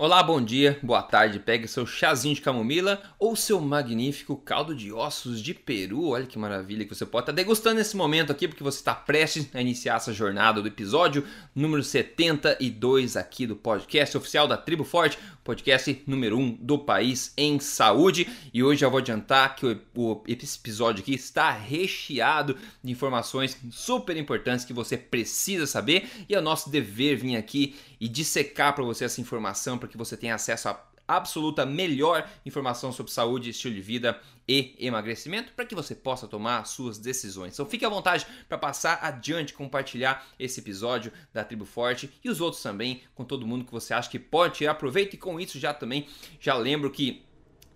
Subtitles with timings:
[0.00, 1.40] Olá, bom dia, boa tarde.
[1.40, 6.10] Pegue seu chazinho de camomila ou seu magnífico caldo de ossos de peru.
[6.10, 9.48] Olha que maravilha que você pode estar degustando nesse momento aqui, porque você está prestes
[9.52, 15.18] a iniciar essa jornada do episódio número 72 aqui do podcast oficial da Tribo Forte,
[15.42, 18.28] podcast número 1 um do país em saúde.
[18.54, 23.58] E hoje já vou adiantar que o, o, esse episódio aqui está recheado de informações
[23.72, 28.76] super importantes que você precisa saber e é o nosso dever vir aqui e dissecar
[28.76, 33.74] para você essa informação que você tenha acesso a absoluta melhor informação sobre saúde, estilo
[33.74, 37.54] de vida e emagrecimento para que você possa tomar suas decisões.
[37.54, 42.42] Então fique à vontade para passar adiante, compartilhar esse episódio da Tribo Forte e os
[42.42, 45.58] outros também com todo mundo que você acha que pode tirar proveito e com isso
[45.58, 46.06] já também
[46.38, 47.26] já lembro que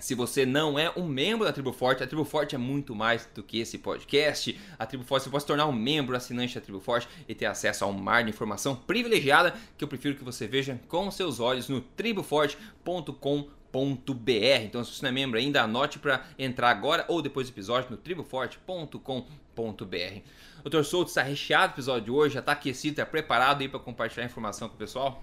[0.03, 3.25] se você não é um membro da Tribo Forte, a Tribo Forte é muito mais
[3.33, 4.61] do que esse podcast.
[4.77, 7.47] A Tribo Forte, você pode se tornar um membro assinante da Tribo Forte e ter
[7.47, 11.39] acesso a um mar de informação privilegiada que eu prefiro que você veja com seus
[11.39, 14.65] olhos no triboforte.com.br.
[14.65, 17.93] Então, se você não é membro ainda, anote para entrar agora ou depois do episódio
[17.93, 20.21] no triboforte.com.br.
[20.65, 23.79] Doutor Souto está recheado o episódio de hoje, já está aquecido, está preparado aí para
[23.79, 25.23] compartilhar informação com o pessoal?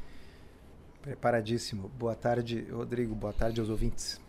[1.01, 1.89] Preparadíssimo.
[1.89, 3.13] Boa tarde, Rodrigo.
[3.13, 4.28] Boa tarde aos ouvintes.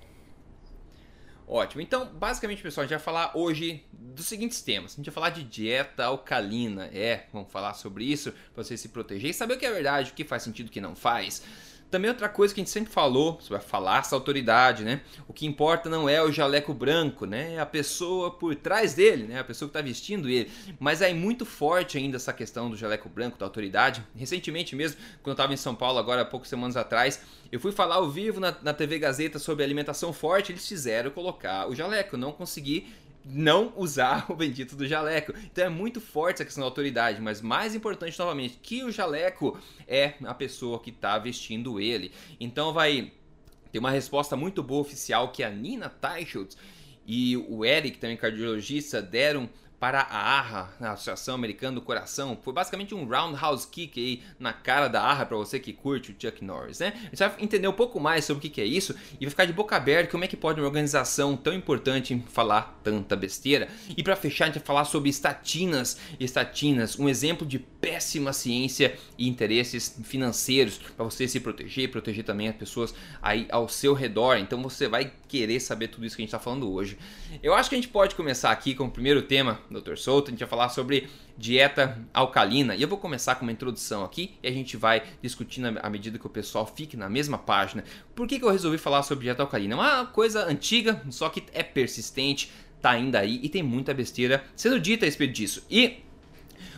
[1.53, 1.83] Ótimo.
[1.83, 4.93] Então, basicamente, pessoal, a gente vai falar hoje dos seguintes temas.
[4.93, 6.87] A gente vai falar de dieta alcalina.
[6.93, 10.13] É, vamos falar sobre isso para você se proteger e saber o que é verdade,
[10.13, 11.43] o que faz sentido, o que não faz.
[11.91, 15.01] Também outra coisa que a gente sempre falou, você vai falar essa autoridade, né?
[15.27, 17.55] O que importa não é o jaleco branco, né?
[17.55, 19.41] É a pessoa por trás dele, né?
[19.41, 20.51] A pessoa que está vestindo ele.
[20.79, 24.05] Mas é muito forte ainda essa questão do jaleco branco, da autoridade.
[24.15, 27.73] Recentemente mesmo, quando eu estava em São Paulo, agora há poucas semanas atrás, eu fui
[27.73, 32.15] falar ao vivo na, na TV Gazeta sobre alimentação forte, eles fizeram colocar o jaleco.
[32.15, 32.87] Eu não consegui
[33.25, 35.33] não usar o bendito do jaleco.
[35.45, 39.59] Então é muito forte essa questão da autoridade, mas mais importante novamente, que o jaleco
[39.87, 42.13] é a pessoa que está vestindo ele.
[42.39, 43.13] Então vai
[43.73, 46.57] ter uma resposta muito boa oficial que a Nina Teichholz
[47.07, 49.49] e o Eric, também cardiologista, deram
[49.81, 52.39] para a AHA, a Associação Americana do Coração.
[52.43, 56.17] Foi basicamente um roundhouse kick aí na cara da AHA para você que curte o
[56.21, 56.93] Chuck Norris, né?
[56.97, 59.47] A gente vai entender um pouco mais sobre o que é isso e vai ficar
[59.47, 63.69] de boca aberta como é que pode uma organização tão importante falar tanta besteira.
[63.97, 68.99] E para fechar, a gente vai falar sobre estatinas, estatinas, um exemplo de péssima ciência
[69.17, 74.37] e interesses financeiros para você se proteger, proteger também as pessoas aí ao seu redor.
[74.37, 76.99] Então você vai querer saber tudo isso que a gente está falando hoje.
[77.41, 79.95] Eu acho que a gente pode começar aqui com o primeiro tema Dr.
[79.95, 81.09] Souto, a gente vai falar sobre
[81.39, 82.75] dieta alcalina.
[82.75, 86.19] E eu vou começar com uma introdução aqui e a gente vai discutindo à medida
[86.19, 87.85] que o pessoal fique na mesma página.
[88.13, 89.75] Por que, que eu resolvi falar sobre dieta alcalina?
[89.75, 92.51] É uma coisa antiga, só que é persistente,
[92.83, 95.65] tá ainda aí e tem muita besteira sendo dita a respeito disso.
[95.71, 96.01] E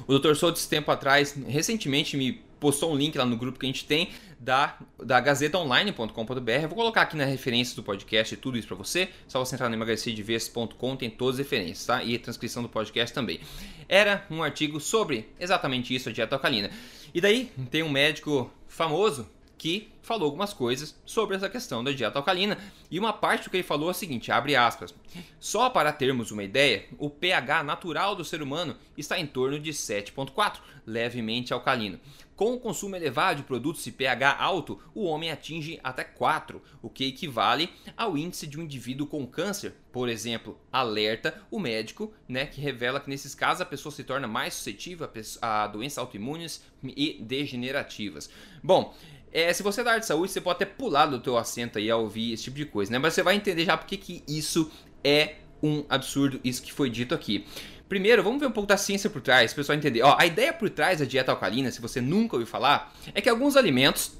[0.06, 0.34] o Dr.
[0.34, 3.86] Souto, esse tempo atrás, recentemente me postou um link lá no grupo que a gente
[3.86, 4.10] tem
[4.42, 6.66] da, da gazetaonline.com.br.
[6.66, 9.08] Vou colocar aqui na referência do podcast tudo isso para você.
[9.28, 12.02] Só você entrar no emagrecerdeves.com, tem todas as referências, tá?
[12.02, 13.40] E transcrição do podcast também.
[13.88, 16.70] Era um artigo sobre exatamente isso, a dieta alcalina.
[17.14, 22.18] E daí tem um médico famoso que falou algumas coisas sobre essa questão da dieta
[22.18, 22.58] alcalina.
[22.90, 24.92] E uma parte do que ele falou é a seguinte, abre aspas,
[25.38, 29.70] só para termos uma ideia, o pH natural do ser humano está em torno de
[29.70, 32.00] 7.4, levemente alcalino.
[32.42, 36.90] Com o consumo elevado de produtos de pH alto, o homem atinge até 4, o
[36.90, 39.74] que equivale ao índice de um indivíduo com câncer.
[39.92, 44.26] Por exemplo, alerta o médico, né, que revela que nesses casos a pessoa se torna
[44.26, 45.08] mais suscetível
[45.40, 48.28] a, doenças autoimunes e degenerativas.
[48.60, 48.92] Bom,
[49.32, 51.78] é, se você é da área de saúde, você pode até pular do teu assento
[51.78, 52.98] aí ouvir esse tipo de coisa, né?
[52.98, 54.68] Mas você vai entender já porque que isso
[55.04, 57.46] é um absurdo, isso que foi dito aqui.
[57.92, 60.00] Primeiro, vamos ver um pouco da ciência por trás, para o pessoal entender.
[60.00, 63.28] Ó, a ideia por trás da dieta alcalina, se você nunca ouviu falar, é que
[63.28, 64.18] alguns alimentos,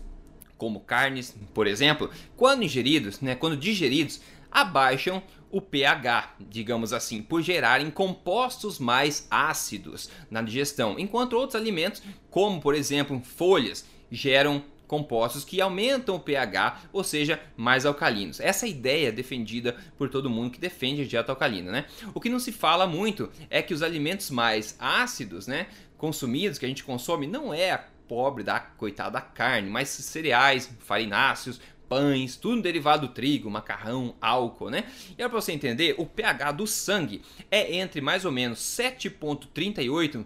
[0.59, 7.41] como carnes, por exemplo, quando ingeridos, né, quando digeridos, abaixam o pH, digamos assim, por
[7.41, 15.43] gerarem compostos mais ácidos na digestão, enquanto outros alimentos, como por exemplo folhas, geram compostos
[15.43, 18.39] que aumentam o pH, ou seja, mais alcalinos.
[18.41, 21.87] Essa é ideia defendida por todo mundo que defende a dieta alcalina, né?
[22.13, 26.67] O que não se fala muito é que os alimentos mais ácidos, né, consumidos, que
[26.67, 31.59] a gente consome, não é a pobre da coitada carne, mas cereais, farináceos,
[31.89, 34.85] pães, tudo derivado do trigo, macarrão, álcool, né?
[35.13, 40.23] E para você entender, o pH do sangue é entre mais ou menos 7.38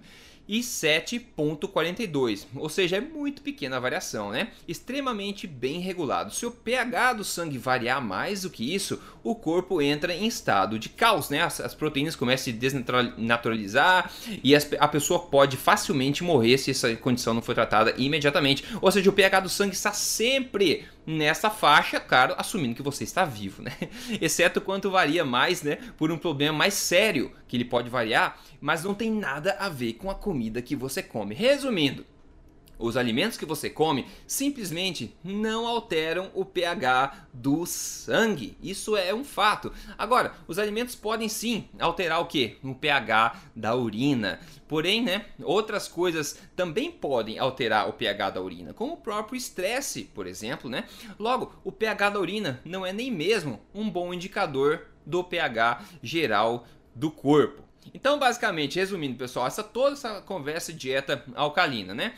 [0.49, 4.49] e 7.42, ou seja, é muito pequena a variação, né?
[4.67, 6.33] Extremamente bem regulado.
[6.33, 10.79] Se o pH do sangue variar mais do que isso, o corpo entra em estado
[10.79, 11.43] de caos, né?
[11.43, 14.11] As, as proteínas começam a se desnaturalizar
[14.43, 18.65] e as, a pessoa pode facilmente morrer se essa condição não for tratada imediatamente.
[18.81, 23.25] Ou seja, o pH do sangue está sempre nessa faixa, claro, assumindo que você está
[23.25, 23.73] vivo, né?
[24.21, 28.83] Exceto quanto varia mais, né, por um problema mais sério que ele pode variar, mas
[28.83, 31.35] não tem nada a ver com a comida que você come.
[31.35, 32.05] Resumindo,
[32.79, 38.57] os alimentos que você come simplesmente não alteram o pH do sangue.
[38.63, 39.73] Isso é um fato.
[39.97, 42.59] Agora, os alimentos podem sim alterar o que?
[42.63, 44.41] O pH da urina.
[44.69, 50.05] Porém, né, outras coisas também podem alterar o pH da urina, como o próprio estresse,
[50.05, 50.85] por exemplo, né?
[51.19, 56.67] Logo, o pH da urina não é nem mesmo um bom indicador do pH geral
[56.95, 57.63] do corpo.
[57.95, 62.15] Então, basicamente, resumindo, pessoal, essa toda essa conversa de dieta alcalina, né?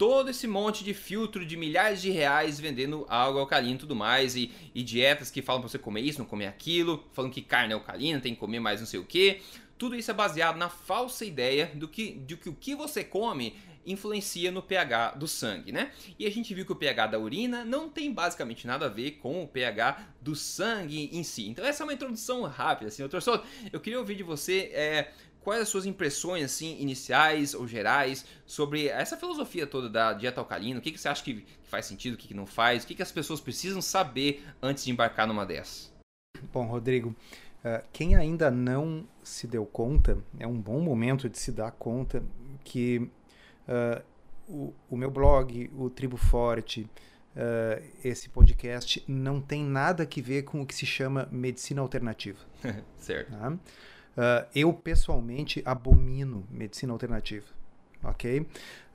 [0.00, 4.34] Todo esse monte de filtro de milhares de reais vendendo algo alcalino e tudo mais,
[4.34, 7.72] e, e dietas que falam pra você comer isso, não comer aquilo, falando que carne
[7.72, 9.42] é alcalina, tem que comer mais não sei o que.
[9.76, 13.54] Tudo isso é baseado na falsa ideia do que, de que o que você come
[13.84, 15.90] influencia no pH do sangue, né?
[16.18, 19.12] E a gente viu que o pH da urina não tem basicamente nada a ver
[19.12, 21.48] com o pH do sangue em si.
[21.48, 23.06] Então essa é uma introdução rápida, assim.
[23.06, 28.24] Doutor eu queria ouvir de você é, quais as suas impressões assim iniciais ou gerais
[28.46, 30.78] sobre essa filosofia toda da dieta alcalina?
[30.78, 32.84] O que, que você acha que, faz sentido, o que, que não faz?
[32.84, 35.92] O que, que as pessoas precisam saber antes de embarcar numa dessas?
[36.52, 37.10] Bom, Rodrigo,
[37.64, 42.22] uh, quem ainda não se deu conta, é um bom momento de se dar conta
[42.64, 42.98] que
[43.68, 44.02] uh,
[44.48, 46.82] o, o, meu blog, o Tribo Forte,
[47.36, 52.38] uh, esse podcast não tem nada a ver com o que se chama medicina alternativa.
[52.98, 53.30] certo.
[53.32, 53.58] Tá?
[54.16, 57.46] Uh, eu pessoalmente abomino medicina alternativa,
[58.02, 58.46] ok?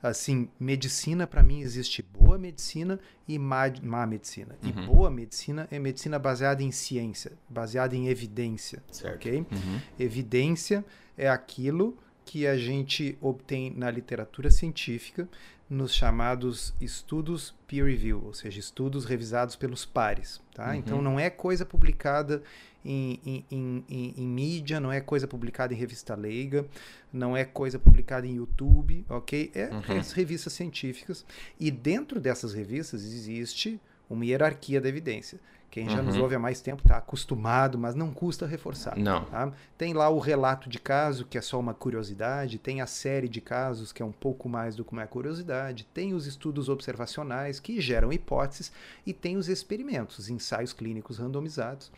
[0.02, 4.56] Assim, medicina para mim existe boa medicina e má, má medicina.
[4.62, 4.68] Uhum.
[4.68, 9.16] E boa medicina é medicina baseada em ciência, baseada em evidência, certo.
[9.16, 9.38] ok?
[9.38, 9.80] Uhum.
[9.98, 10.84] Evidência
[11.16, 15.28] é aquilo que a gente obtém na literatura científica
[15.68, 20.40] nos chamados estudos peer review, ou seja, estudos revisados pelos pares.
[20.54, 20.68] Tá?
[20.68, 20.74] Uhum.
[20.74, 22.42] Então não é coisa publicada
[22.84, 23.44] em, em,
[23.88, 26.64] em, em, mídia, não é coisa publicada em revista leiga,
[27.12, 29.50] não é coisa publicada em YouTube, ok?
[29.54, 29.98] É uhum.
[29.98, 31.26] as revistas científicas.
[31.58, 35.38] E dentro dessas revistas existe uma hierarquia da evidência.
[35.76, 36.06] Quem já uhum.
[36.06, 38.96] nos ouve há mais tempo está acostumado, mas não custa reforçar.
[38.96, 39.24] Não.
[39.26, 39.52] Tá?
[39.76, 43.42] Tem lá o relato de caso, que é só uma curiosidade, tem a série de
[43.42, 47.78] casos, que é um pouco mais do que uma curiosidade, tem os estudos observacionais, que
[47.78, 48.72] geram hipóteses,
[49.04, 51.92] e tem os experimentos, ensaios clínicos randomizados,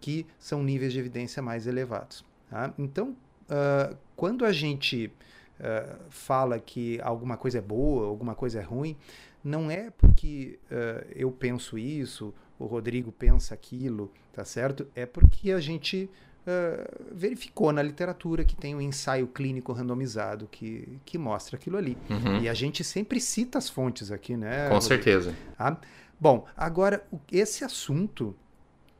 [0.00, 2.24] que são níveis de evidência mais elevados.
[2.48, 2.72] Tá?
[2.78, 3.14] Então,
[3.50, 5.12] uh, quando a gente
[5.60, 8.96] uh, fala que alguma coisa é boa, alguma coisa é ruim,
[9.42, 14.86] não é porque uh, eu penso isso o Rodrigo pensa aquilo, tá certo?
[14.94, 16.10] É porque a gente
[16.46, 21.96] uh, verificou na literatura que tem um ensaio clínico randomizado que, que mostra aquilo ali.
[22.10, 22.40] Uhum.
[22.40, 24.68] E a gente sempre cita as fontes aqui, né?
[24.68, 24.80] Com Rodrigo?
[24.82, 25.34] certeza.
[25.56, 25.76] Ah,
[26.18, 28.34] bom, agora, esse assunto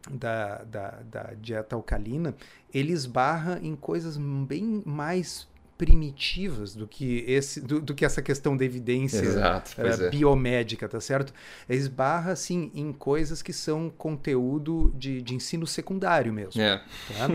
[0.08, 2.34] da, da, da dieta alcalina,
[2.72, 5.48] ele esbarra em coisas bem mais
[5.78, 11.00] primitivas do que esse do, do que essa questão da evidência Exato, uh, biomédica, tá
[11.00, 11.32] certo?
[11.68, 16.60] Esbarra assim em coisas que são conteúdo de, de ensino secundário mesmo.
[16.60, 16.82] É.
[17.16, 17.28] Tá?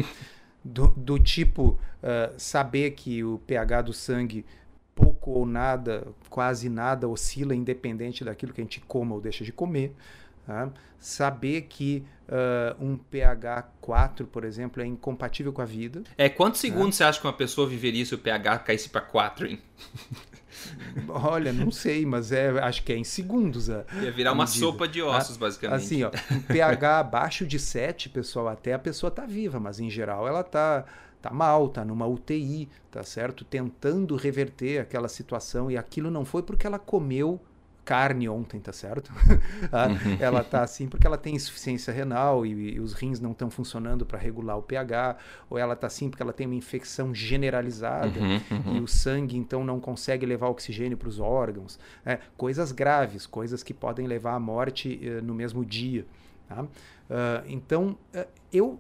[0.66, 4.46] Do, do, tipo uh, saber que o pH do sangue
[4.96, 9.52] pouco ou nada, quase nada oscila independente daquilo que a gente coma ou deixa de
[9.52, 9.94] comer.
[10.46, 10.70] Tá?
[11.00, 16.04] Saber que uh, um pH 4, por exemplo, é incompatível com a vida.
[16.18, 16.68] É, quantos tá?
[16.68, 19.60] segundos você acha que uma pessoa viveria se o pH caísse para 4, hein?
[21.10, 23.70] Olha, não sei, mas é, acho que é em segundos.
[23.70, 24.66] A, Ia virar uma medida.
[24.66, 25.84] sopa de ossos, basicamente.
[25.84, 29.90] Assim, ó, um pH abaixo de 7, pessoal, até a pessoa tá viva, mas em
[29.90, 30.86] geral ela tá
[31.22, 33.46] tá mal, tá numa UTI, tá certo?
[33.46, 37.40] Tentando reverter aquela situação e aquilo não foi porque ela comeu
[37.86, 39.12] carne ontem, tá certo?
[39.72, 40.18] Ah, uhum.
[40.20, 44.06] ela tá assim porque ela tem insuficiência renal e, e os rins não estão funcionando
[44.06, 45.18] para regular o pH,
[45.50, 48.78] ou ela tá assim porque ela tem uma infecção generalizada uhum, uhum.
[48.78, 51.80] e o sangue então não consegue levar oxigênio para os órgãos.
[52.06, 56.06] É, coisas graves, coisas que podem levar à morte uh, no mesmo dia.
[56.48, 56.66] Tá?
[57.14, 58.80] Uh, então, uh, eu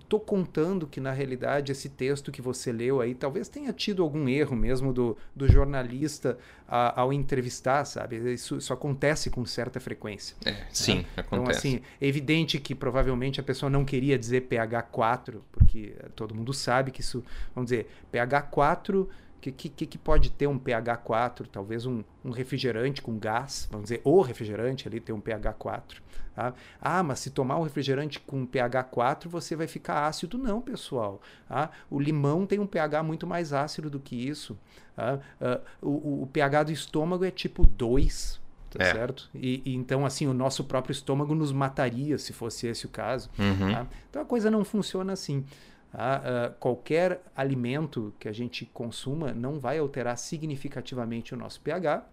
[0.00, 4.28] estou contando que, na realidade, esse texto que você leu aí talvez tenha tido algum
[4.28, 6.36] erro mesmo do, do jornalista
[6.66, 8.16] uh, ao entrevistar, sabe?
[8.32, 10.36] Isso, isso, acontece com certa frequência.
[10.44, 10.66] É, né?
[10.72, 11.68] sim, então, acontece.
[11.68, 16.34] Então, assim, é evidente que provavelmente a pessoa não queria dizer pH 4, porque todo
[16.34, 17.22] mundo sabe que isso,
[17.54, 19.08] vamos dizer, pH 4
[19.40, 21.48] que, que, que pode ter um pH 4?
[21.48, 26.02] Talvez um, um, refrigerante com gás, vamos dizer, o refrigerante ali tem um pH 4.
[26.34, 26.54] Tá?
[26.80, 30.38] Ah, mas se tomar um refrigerante com pH 4, você vai ficar ácido.
[30.38, 31.20] Não, pessoal.
[31.48, 31.70] Tá?
[31.88, 34.58] O limão tem um pH muito mais ácido do que isso.
[34.94, 35.18] Tá?
[35.40, 38.40] Uh, o, o, pH do estômago é tipo 2.
[38.70, 38.92] tá é.
[38.92, 39.30] certo?
[39.34, 43.30] E, e, então, assim, o nosso próprio estômago nos mataria se fosse esse o caso.
[43.38, 43.72] Uhum.
[43.72, 43.86] Tá?
[44.08, 45.44] Então a coisa não funciona assim.
[45.92, 46.20] Tá?
[46.20, 52.04] Uh, qualquer alimento que a gente consuma não vai alterar significativamente o nosso pH.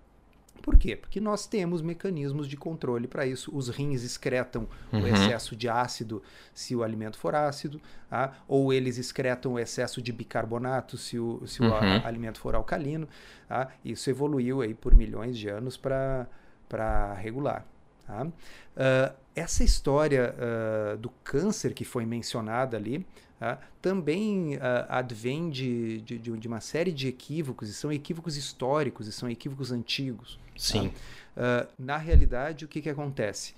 [0.61, 0.95] Por quê?
[0.95, 3.55] Porque nós temos mecanismos de controle para isso.
[3.55, 5.03] Os rins excretam uhum.
[5.03, 7.79] o excesso de ácido se o alimento for ácido,
[8.09, 8.33] tá?
[8.47, 11.69] ou eles excretam o excesso de bicarbonato se o, se uhum.
[11.69, 13.07] o alimento for alcalino.
[13.47, 13.69] Tá?
[13.85, 17.63] Isso evoluiu aí por milhões de anos para regular.
[18.07, 18.23] Tá?
[18.25, 23.05] Uh, essa história uh, do câncer que foi mencionada ali
[23.37, 23.59] tá?
[23.81, 29.11] também uh, advém de, de, de, uma série de equívocos, e são equívocos históricos, e
[29.11, 30.39] são equívocos antigos.
[30.45, 30.51] Tá?
[30.57, 30.89] Sim.
[30.89, 31.67] Tá?
[31.77, 33.53] na realidade, o que, que acontece?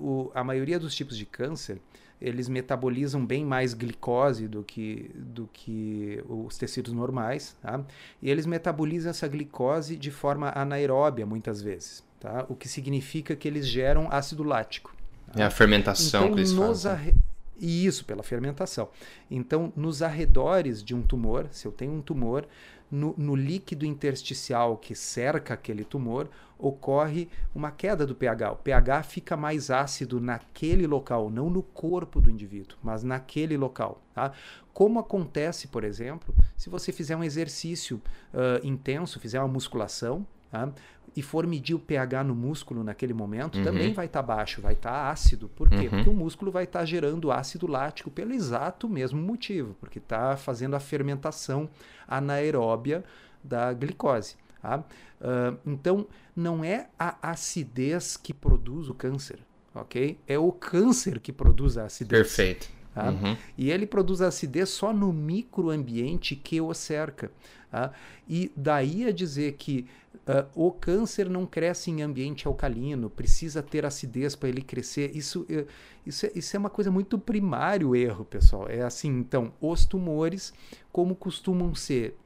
[0.00, 1.80] O, a maioria dos tipos de câncer
[2.20, 7.84] eles metabolizam bem mais glicose do que, do que os tecidos normais, tá?
[8.20, 12.46] e eles metabolizam essa glicose de forma anaeróbia muitas vezes tá?
[12.48, 14.96] o que significa que eles geram ácido lático.
[15.26, 15.42] Tá?
[15.42, 16.90] É a fermentação então, que eles fazem.
[16.90, 17.14] Arre...
[17.60, 18.88] Isso, pela fermentação.
[19.30, 22.48] Então, nos arredores de um tumor, se eu tenho um tumor,
[22.90, 26.28] no, no, líquido intersticial que cerca aquele tumor,
[26.58, 28.52] ocorre uma queda do pH.
[28.52, 34.00] O pH fica mais ácido naquele local, não no corpo do indivíduo, mas naquele local.
[34.14, 34.32] Tá?
[34.72, 38.00] Como acontece, por exemplo, se você fizer um exercício
[38.32, 40.72] uh, intenso, fizer uma musculação, tá?
[41.16, 43.64] E for medir o pH no músculo naquele momento, uhum.
[43.64, 45.48] também vai estar tá baixo, vai estar tá ácido.
[45.48, 45.84] Por quê?
[45.84, 45.90] Uhum.
[45.90, 50.36] Porque o músculo vai estar tá gerando ácido lático pelo exato mesmo motivo, porque está
[50.36, 51.68] fazendo a fermentação
[52.06, 53.04] anaeróbia
[53.42, 54.36] da glicose.
[54.60, 54.78] Tá?
[54.78, 59.38] Uh, então, não é a acidez que produz o câncer,
[59.74, 60.18] ok?
[60.26, 62.22] É o câncer que produz a acidez.
[62.22, 62.68] Perfeito.
[62.94, 63.10] Tá?
[63.10, 63.36] Uhum.
[63.58, 67.30] E ele produz acidez só no microambiente que o cerca.
[67.74, 67.90] Tá?
[68.28, 69.86] E daí a dizer que
[70.24, 75.14] Uh, o câncer não cresce em ambiente alcalino, precisa ter acidez para ele crescer.
[75.14, 75.66] Isso, uh,
[76.06, 78.66] isso, é, isso é uma coisa muito primário erro, pessoal.
[78.66, 80.54] É assim, então, os tumores,
[80.90, 82.16] como costumam ser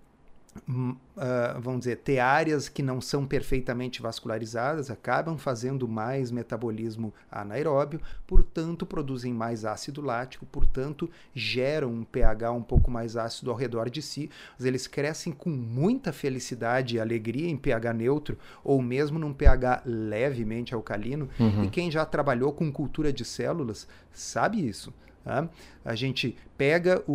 [0.68, 8.00] uh, vamos dizer, ter áreas que não são perfeitamente vascularizadas, acabam fazendo mais metabolismo anaeróbio,
[8.26, 13.90] portanto produzem mais ácido lático, portanto geram um pH um pouco mais ácido ao redor
[13.90, 19.18] de si, mas eles crescem com muita felicidade e alegria em pH neutro ou mesmo
[19.18, 21.28] num pH levemente alcalino.
[21.38, 21.64] Uhum.
[21.64, 24.92] E quem já trabalhou com cultura de células sabe isso.
[25.24, 25.48] Tá?
[25.84, 27.12] A gente pega, o,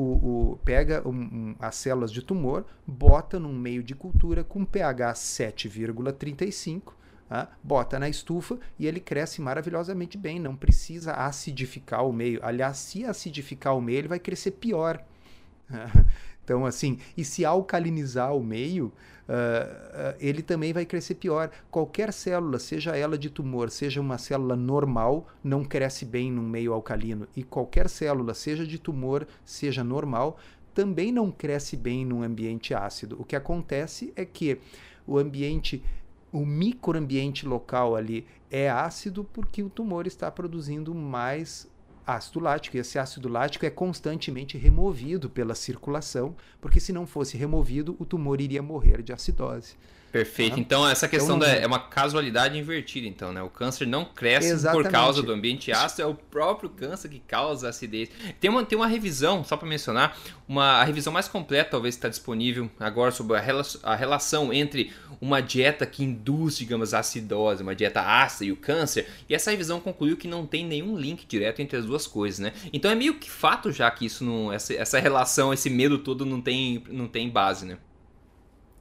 [0.53, 5.13] o pega um, um, as células de tumor, bota num meio de cultura com pH
[5.13, 6.93] 7,35,
[7.27, 7.49] tá?
[7.63, 12.39] bota na estufa e ele cresce maravilhosamente bem, não precisa acidificar o meio.
[12.43, 15.03] Aliás, se acidificar o meio, ele vai crescer pior.
[16.43, 18.87] Então, assim, e se alcalinizar o meio,
[19.27, 21.49] uh, ele também vai crescer pior.
[21.71, 26.73] Qualquer célula, seja ela de tumor, seja uma célula normal, não cresce bem num meio
[26.73, 27.27] alcalino.
[27.35, 30.37] E qualquer célula, seja de tumor, seja normal,
[30.73, 33.15] também não cresce bem num ambiente ácido.
[33.19, 34.59] O que acontece é que
[35.07, 35.83] o ambiente
[36.31, 41.71] o microambiente local ali é ácido porque o tumor está produzindo mais
[42.05, 42.77] ácido lático.
[42.77, 48.05] E esse ácido lático é constantemente removido pela circulação, porque se não fosse removido, o
[48.05, 49.75] tumor iria morrer de acidose.
[50.13, 50.53] Perfeito.
[50.53, 50.61] Tá?
[50.61, 53.41] Então, essa questão então, da, é uma casualidade invertida, então, né?
[53.41, 54.83] O câncer não cresce exatamente.
[54.83, 58.09] por causa do ambiente ácido, é o próprio câncer que causa acidez.
[58.39, 60.15] Tem uma, tem uma revisão, só para mencionar,
[60.47, 64.93] uma, a revisão mais completa, talvez, está disponível agora sobre a, rela, a relação entre
[65.19, 69.49] uma dieta que induz, digamos, a acidose, uma dieta ácida e o câncer, e essa
[69.49, 72.53] revisão concluiu que não tem nenhum link direto entre as duas coisas, né?
[72.71, 76.23] Então é meio que fato já que isso não, essa, essa relação, esse medo todo
[76.23, 77.79] não tem, não tem base, né?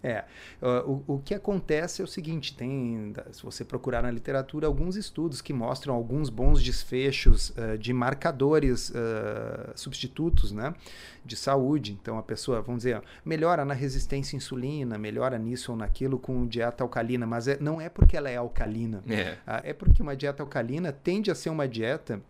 [0.03, 0.25] É,
[0.61, 5.41] o, o que acontece é o seguinte, tem, se você procurar na literatura, alguns estudos
[5.41, 10.75] que mostram alguns bons desfechos uh, de marcadores uh, substitutos, né,
[11.25, 11.93] de saúde.
[11.93, 16.47] Então a pessoa, vamos dizer, melhora na resistência à insulina, melhora nisso ou naquilo com
[16.47, 19.33] dieta alcalina, mas é, não é porque ela é alcalina, é.
[19.47, 22.21] Uh, é porque uma dieta alcalina tende a ser uma dieta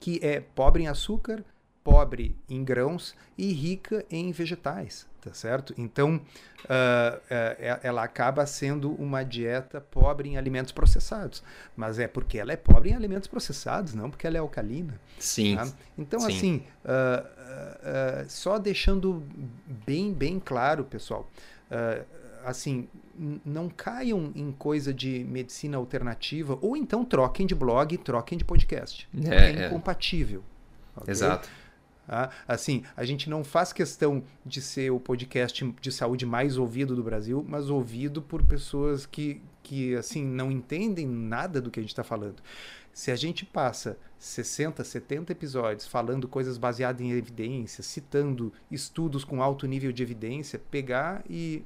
[0.00, 1.44] que é pobre em açúcar,
[1.82, 5.74] pobre em grãos e rica em vegetais, tá certo?
[5.78, 11.42] Então, uh, uh, ela acaba sendo uma dieta pobre em alimentos processados,
[11.74, 15.00] mas é porque ela é pobre em alimentos processados, não porque ela é alcalina.
[15.18, 15.56] Sim.
[15.56, 15.68] Tá?
[15.96, 16.26] Então, Sim.
[16.26, 19.22] assim, uh, só deixando
[19.86, 21.28] bem, bem claro, pessoal,
[22.44, 22.86] assim,
[23.44, 29.08] não caiam em coisa de medicina alternativa, ou então troquem de blog, troquem de podcast.
[29.24, 29.66] É, é, é.
[29.66, 30.42] incompatível.
[30.96, 31.12] Okay?
[31.12, 31.48] Exato.
[32.06, 32.30] Tá?
[32.46, 37.02] Assim, a gente não faz questão de ser o podcast de saúde mais ouvido do
[37.02, 41.90] Brasil, mas ouvido por pessoas que que assim não entendem nada do que a gente
[41.90, 42.42] está falando.
[42.92, 49.42] Se a gente passa 60, 70 episódios falando coisas baseadas em evidências, citando estudos com
[49.42, 51.64] alto nível de evidência, pegar e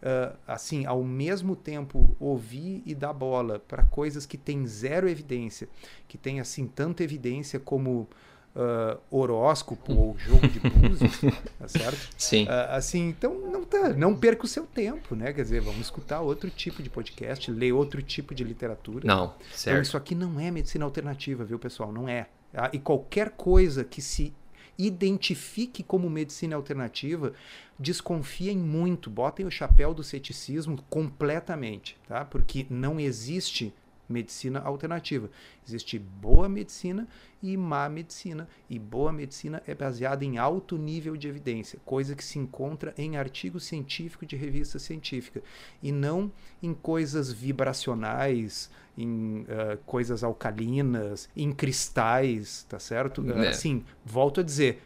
[0.00, 5.68] uh, assim, ao mesmo tempo ouvir e dar bola para coisas que têm zero evidência,
[6.08, 8.08] que tem assim tanta evidência como
[8.54, 11.20] uh, horóscopo ou jogo de búzios,
[11.58, 12.08] tá certo?
[12.16, 12.44] Sim.
[12.44, 15.32] Uh, assim, então não tá, não perca o seu tempo, né?
[15.32, 19.06] Quer dizer, vamos escutar outro tipo de podcast, ler outro tipo de literatura.
[19.06, 19.68] Não, certo.
[19.68, 21.92] Então isso aqui não é medicina alternativa, viu, pessoal?
[21.92, 22.28] Não é.
[22.52, 22.70] Tá?
[22.72, 24.34] E qualquer coisa que se
[24.76, 27.34] identifique como medicina alternativa,
[27.78, 32.24] desconfiem muito, botem o chapéu do ceticismo completamente, tá?
[32.24, 33.74] Porque não existe
[34.10, 35.30] medicina alternativa.
[35.66, 37.06] Existe boa medicina
[37.42, 38.48] e má medicina.
[38.68, 43.16] E boa medicina é baseada em alto nível de evidência, coisa que se encontra em
[43.16, 45.42] artigo científico de revista científica,
[45.82, 46.30] e não
[46.62, 53.22] em coisas vibracionais, em uh, coisas alcalinas, em cristais, tá certo?
[53.22, 54.82] Uh, Assim, volto a dizer,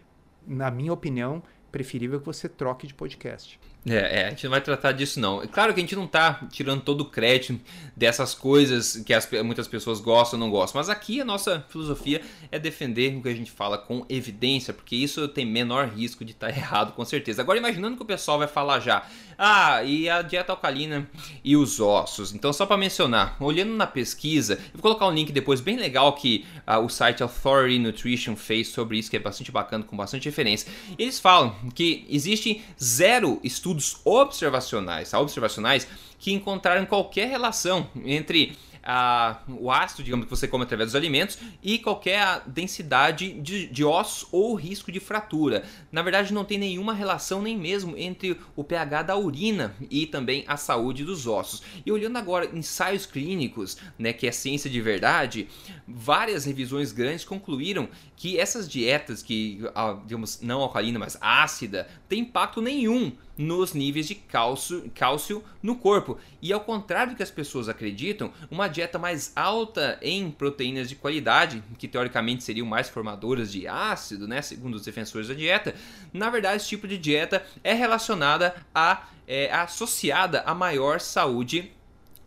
[0.46, 3.58] na minha opinião, preferível que você troque de podcast.
[3.86, 5.42] É, é, a gente não vai tratar disso não.
[5.42, 7.60] É claro que a gente não está tirando todo o crédito
[7.94, 12.22] dessas coisas que as, muitas pessoas gostam ou não gostam, mas aqui a nossa filosofia
[12.50, 16.32] é defender o que a gente fala com evidência, porque isso tem menor risco de
[16.32, 17.42] estar tá errado com certeza.
[17.42, 21.06] Agora imaginando que o pessoal vai falar já, ah, e a dieta alcalina
[21.42, 22.34] e os ossos.
[22.34, 26.14] Então só para mencionar, olhando na pesquisa, eu vou colocar um link depois bem legal
[26.14, 30.24] que uh, o site Authority Nutrition fez sobre isso, que é bastante bacana, com bastante
[30.24, 30.72] referência.
[30.98, 35.20] Eles falam que existe zero estudos estudos observacionais, tá?
[35.20, 35.86] observacionais
[36.18, 41.38] que encontraram qualquer relação entre a, o ácido, digamos, que você come através dos alimentos
[41.62, 45.64] e qualquer densidade de, de ossos ou risco de fratura.
[45.90, 50.44] Na verdade, não tem nenhuma relação nem mesmo entre o pH da urina e também
[50.46, 51.62] a saúde dos ossos.
[51.84, 55.48] E olhando agora ensaios clínicos, né, que é ciência de verdade,
[55.88, 59.60] várias revisões grandes concluíram que essas dietas que,
[60.04, 66.18] digamos, não alcalina, mas ácida, tem impacto nenhum nos níveis de cálcio, cálcio no corpo.
[66.40, 70.96] E ao contrário do que as pessoas acreditam, uma dieta mais alta em proteínas de
[70.96, 75.74] qualidade, que teoricamente seriam mais formadoras de ácido, né, segundo os defensores da dieta,
[76.12, 81.72] na verdade esse tipo de dieta é relacionada a é, associada a maior saúde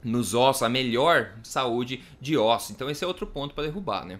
[0.04, 2.72] nos ossos, a melhor saúde de ossos.
[2.72, 4.20] Então esse é outro ponto para derrubar, né?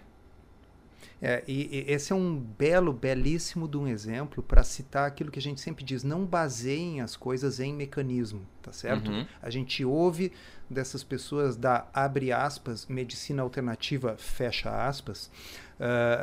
[1.20, 5.38] É, e, e, esse é um belo, belíssimo de um exemplo para citar aquilo que
[5.38, 9.10] a gente sempre diz: não baseiem as coisas em mecanismo, tá certo?
[9.10, 9.26] Uhum.
[9.42, 10.32] A gente ouve
[10.70, 15.30] dessas pessoas da abre aspas, medicina alternativa, fecha aspas,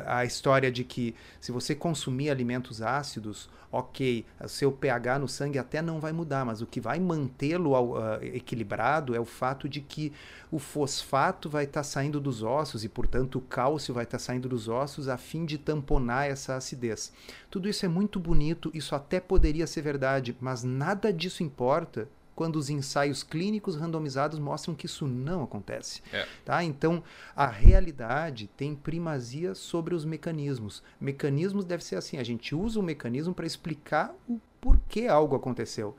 [0.05, 5.81] a história de que se você consumir alimentos ácidos, ok, seu pH no sangue até
[5.81, 10.13] não vai mudar, mas o que vai mantê-lo uh, equilibrado é o fato de que
[10.49, 14.23] o fosfato vai estar tá saindo dos ossos e, portanto, o cálcio vai estar tá
[14.23, 17.11] saindo dos ossos a fim de tamponar essa acidez.
[17.51, 22.57] Tudo isso é muito bonito, isso até poderia ser verdade, mas nada disso importa quando
[22.57, 26.01] os ensaios clínicos randomizados mostram que isso não acontece.
[26.11, 26.27] É.
[26.43, 26.63] Tá?
[26.63, 27.03] Então,
[27.35, 30.83] a realidade tem primazia sobre os mecanismos.
[30.99, 35.95] Mecanismos deve ser assim: a gente usa o mecanismo para explicar o porquê algo aconteceu.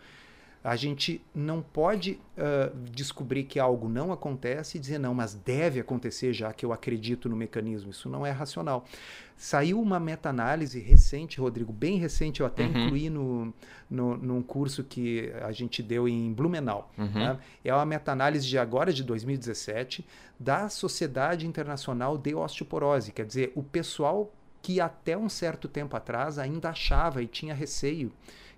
[0.67, 5.79] A gente não pode uh, descobrir que algo não acontece e dizer não, mas deve
[5.79, 7.93] acontecer já que eu acredito no mecanismo.
[7.93, 8.85] Isso não é racional.
[9.37, 12.71] Saiu uma meta-análise recente, Rodrigo, bem recente, eu até uhum.
[12.71, 13.55] incluí no,
[13.89, 16.91] no, num curso que a gente deu em Blumenau.
[16.99, 17.13] Uhum.
[17.15, 17.39] Né?
[17.65, 20.05] É uma meta-análise de agora, de 2017,
[20.37, 23.13] da Sociedade Internacional de Osteoporose.
[23.13, 28.11] Quer dizer, o pessoal que até um certo tempo atrás ainda achava e tinha receio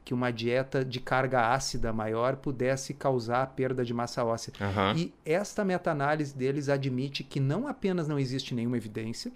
[0.09, 4.55] que uma dieta de carga ácida maior pudesse causar perda de massa óssea.
[4.59, 4.97] Uhum.
[4.97, 9.31] E esta meta-análise deles admite que não apenas não existe nenhuma evidência,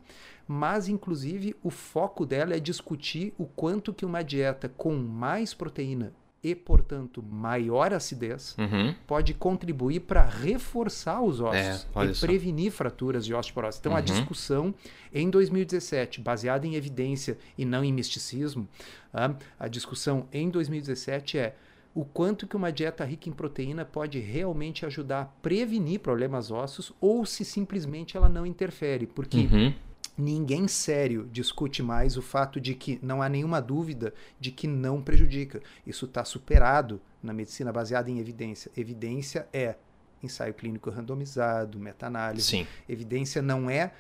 [0.48, 6.14] mas inclusive o foco dela é discutir o quanto que uma dieta com mais proteína
[6.42, 8.92] e, portanto, maior acidez, uhum.
[9.06, 13.78] pode contribuir para reforçar os ossos é, e prevenir fraturas de osteoporose.
[13.78, 13.98] Então, uhum.
[13.98, 14.74] a discussão
[15.12, 18.68] em 2017, baseada em evidência e não em misticismo,
[19.14, 21.54] uh, a discussão em 2017 é
[21.94, 26.92] o quanto que uma dieta rica em proteína pode realmente ajudar a prevenir problemas ósseos
[27.00, 29.06] ou se simplesmente ela não interfere.
[29.06, 29.36] Porque...
[29.38, 29.72] Uhum
[30.16, 35.02] ninguém sério discute mais o fato de que não há nenhuma dúvida de que não
[35.02, 35.62] prejudica.
[35.86, 38.70] Isso está superado na medicina baseada em evidência.
[38.76, 39.76] Evidência é
[40.22, 42.66] ensaio clínico randomizado, meta-análise.
[42.88, 43.92] Evidência não é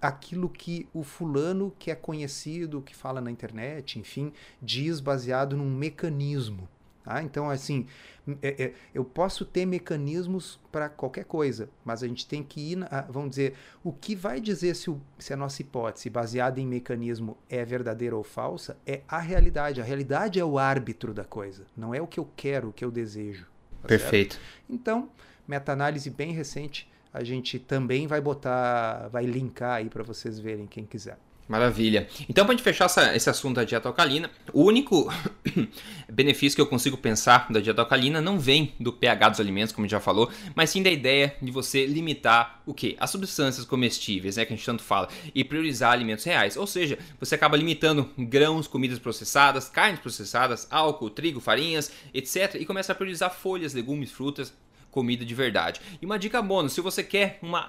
[0.00, 5.70] aquilo que o fulano que é conhecido, que fala na internet, enfim, diz baseado num
[5.70, 6.68] mecanismo.
[7.06, 7.22] Tá?
[7.22, 7.86] Então, assim,
[8.42, 12.76] é, é, eu posso ter mecanismos para qualquer coisa, mas a gente tem que ir,
[12.76, 16.66] na, vamos dizer, o que vai dizer se, o, se a nossa hipótese baseada em
[16.66, 19.80] mecanismo é verdadeira ou falsa é a realidade.
[19.80, 22.84] A realidade é o árbitro da coisa, não é o que eu quero, o que
[22.84, 23.46] eu desejo.
[23.82, 24.34] Tá Perfeito.
[24.34, 24.44] Certo?
[24.68, 25.08] Então,
[25.46, 30.84] meta-análise bem recente, a gente também vai botar, vai linkar aí para vocês verem quem
[30.84, 31.20] quiser.
[31.48, 32.08] Maravilha.
[32.28, 35.08] Então, para a gente fechar essa, esse assunto da dieta alcalina, o único
[36.12, 39.84] benefício que eu consigo pensar da dieta alcalina não vem do pH dos alimentos, como
[39.84, 42.96] a gente já falou, mas sim da ideia de você limitar o quê?
[42.98, 46.56] As substâncias comestíveis, né, que a gente tanto fala, e priorizar alimentos reais.
[46.56, 52.56] Ou seja, você acaba limitando grãos, comidas processadas, carnes processadas, álcool, trigo, farinhas, etc.
[52.58, 54.52] E começa a priorizar folhas, legumes, frutas,
[54.96, 55.78] comida de verdade.
[56.00, 57.66] E uma dica bônus, se você quer uma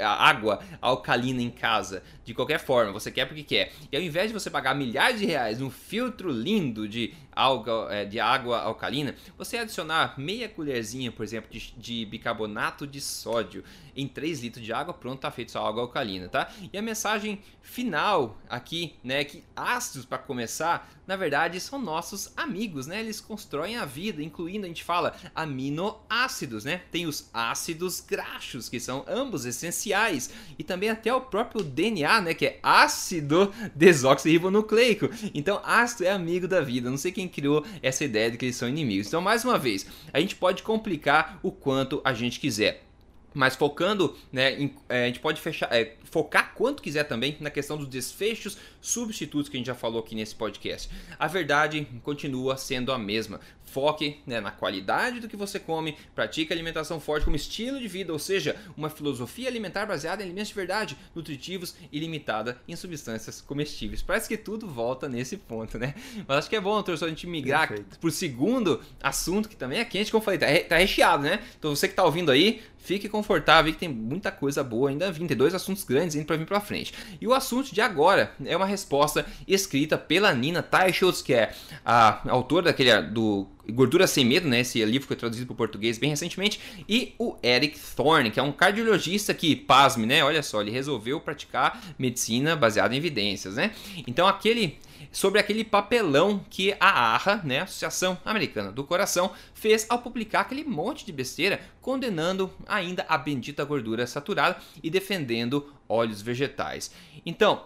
[0.00, 4.32] água alcalina em casa, de qualquer forma, você quer porque quer, e ao invés de
[4.32, 9.58] você pagar milhares de reais num filtro lindo de, alga, é, de água alcalina, você
[9.58, 13.62] adicionar meia colherzinha, por exemplo, de, de bicarbonato de sódio
[13.94, 16.50] em 3 litros de água, pronto, tá feito sua água alcalina, tá?
[16.72, 22.86] E a mensagem final aqui, né, que ácidos para começar, na verdade, são nossos amigos,
[22.86, 23.00] né?
[23.00, 26.82] Eles constroem a vida, incluindo a gente fala aminoácidos, né?
[26.92, 32.34] Tem os ácidos graxos, que são ambos essenciais, e também até o próprio DNA, né,
[32.34, 35.10] que é ácido desoxirribonucleico.
[35.34, 36.88] Então, ácido é amigo da vida.
[36.88, 39.08] Não sei quem criou essa ideia de que eles são inimigos.
[39.08, 42.84] Então, mais uma vez, a gente pode complicar o quanto a gente quiser.
[43.32, 47.50] Mas focando, né, em, é, a gente pode fechar, é, focar quanto quiser também na
[47.50, 50.90] questão dos desfechos substitutos que a gente já falou aqui nesse podcast.
[51.18, 53.40] A verdade continua sendo a mesma.
[53.72, 58.12] Foque né, na qualidade do que você come, pratique alimentação forte como estilo de vida,
[58.12, 63.40] ou seja, uma filosofia alimentar baseada em alimentos de verdade, nutritivos e limitada em substâncias
[63.40, 64.02] comestíveis.
[64.02, 65.94] Parece que tudo volta nesse ponto, né?
[66.26, 69.78] Mas acho que é bom, doutor, a gente migrar para o segundo assunto, que também
[69.78, 71.40] é quente, como eu falei, tá, tá recheado, né?
[71.58, 75.28] Então você que está ouvindo aí, fique confortável, que tem muita coisa boa ainda vindo.
[75.28, 76.92] Tem dois assuntos grandes indo para vir para frente.
[77.20, 81.52] E o assunto de agora é uma resposta escrita pela Nina Teichholz, que é
[81.84, 84.60] a autora daquele do Gordura Sem Medo, né?
[84.60, 86.60] Esse livro foi traduzido para o português bem recentemente.
[86.88, 90.24] E o Eric Thorne, que é um cardiologista que, pasme, né?
[90.24, 93.72] Olha só, ele resolveu praticar medicina baseada em evidências, né?
[94.06, 94.78] Então, aquele
[95.12, 100.64] sobre aquele papelão que a AHA, né, Associação Americana do Coração, fez ao publicar aquele
[100.64, 106.92] monte de besteira condenando ainda a bendita gordura saturada e defendendo óleos vegetais.
[107.24, 107.64] Então,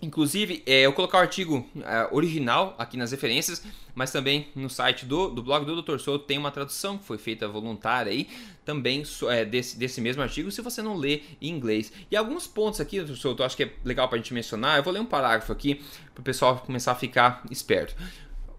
[0.00, 3.64] Inclusive, é, eu colocar o artigo é, original aqui nas referências,
[3.96, 5.98] mas também no site do, do blog do Dr.
[5.98, 8.28] Souto tem uma tradução que foi feita voluntária aí,
[8.64, 11.92] também é, desse, desse mesmo artigo, se você não lê em inglês.
[12.10, 13.14] E alguns pontos aqui, Dr.
[13.14, 14.76] Souto, acho que é legal para a gente mencionar.
[14.76, 15.82] Eu vou ler um parágrafo aqui
[16.14, 17.96] para o pessoal começar a ficar esperto.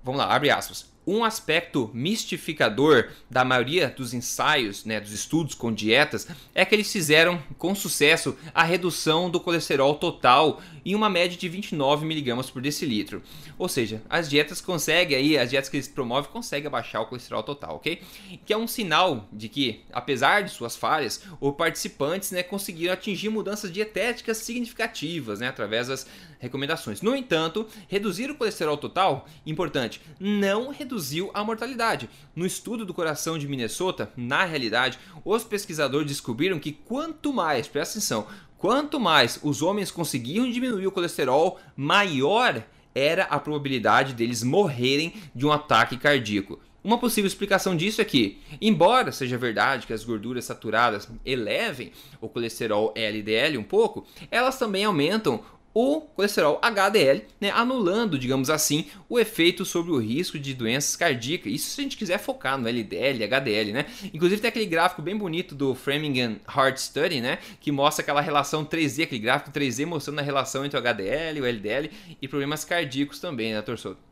[0.03, 5.73] Vamos lá, abre aspas um aspecto mistificador da maioria dos ensaios, né, dos estudos com
[5.73, 11.37] dietas, é que eles fizeram com sucesso a redução do colesterol total em uma média
[11.37, 13.21] de 29 mg por decilitro.
[13.57, 17.43] Ou seja, as dietas conseguem aí, as dietas que eles promovem conseguem abaixar o colesterol
[17.43, 18.01] total, ok?
[18.45, 23.29] Que é um sinal de que, apesar de suas falhas, os participantes né, conseguiram atingir
[23.29, 26.07] mudanças dietéticas significativas né, através das
[26.39, 27.01] recomendações.
[27.01, 32.09] No entanto, reduzir o colesterol total, importante, não reduziu a mortalidade.
[32.35, 37.97] No estudo do coração de Minnesota, na realidade, os pesquisadores descobriram que quanto mais, presta
[37.97, 42.61] atenção, quanto mais os homens conseguiam diminuir o colesterol, maior
[42.93, 46.59] era a probabilidade deles morrerem de um ataque cardíaco.
[46.83, 52.27] Uma possível explicação disso é que, embora seja verdade que as gorduras saturadas elevem o
[52.27, 59.19] colesterol LDL um pouco, elas também aumentam o colesterol HDL, né, anulando, digamos assim, o
[59.19, 61.51] efeito sobre o risco de doenças cardíacas.
[61.51, 63.85] Isso se a gente quiser focar no LDL, HDL, né?
[64.13, 68.65] Inclusive tem aquele gráfico bem bonito do Framingham Heart Study, né, que mostra aquela relação
[68.65, 73.19] 3D, aquele gráfico 3D mostrando a relação entre o HDL, o LDL e problemas cardíacos
[73.19, 74.08] também, né, torcedor?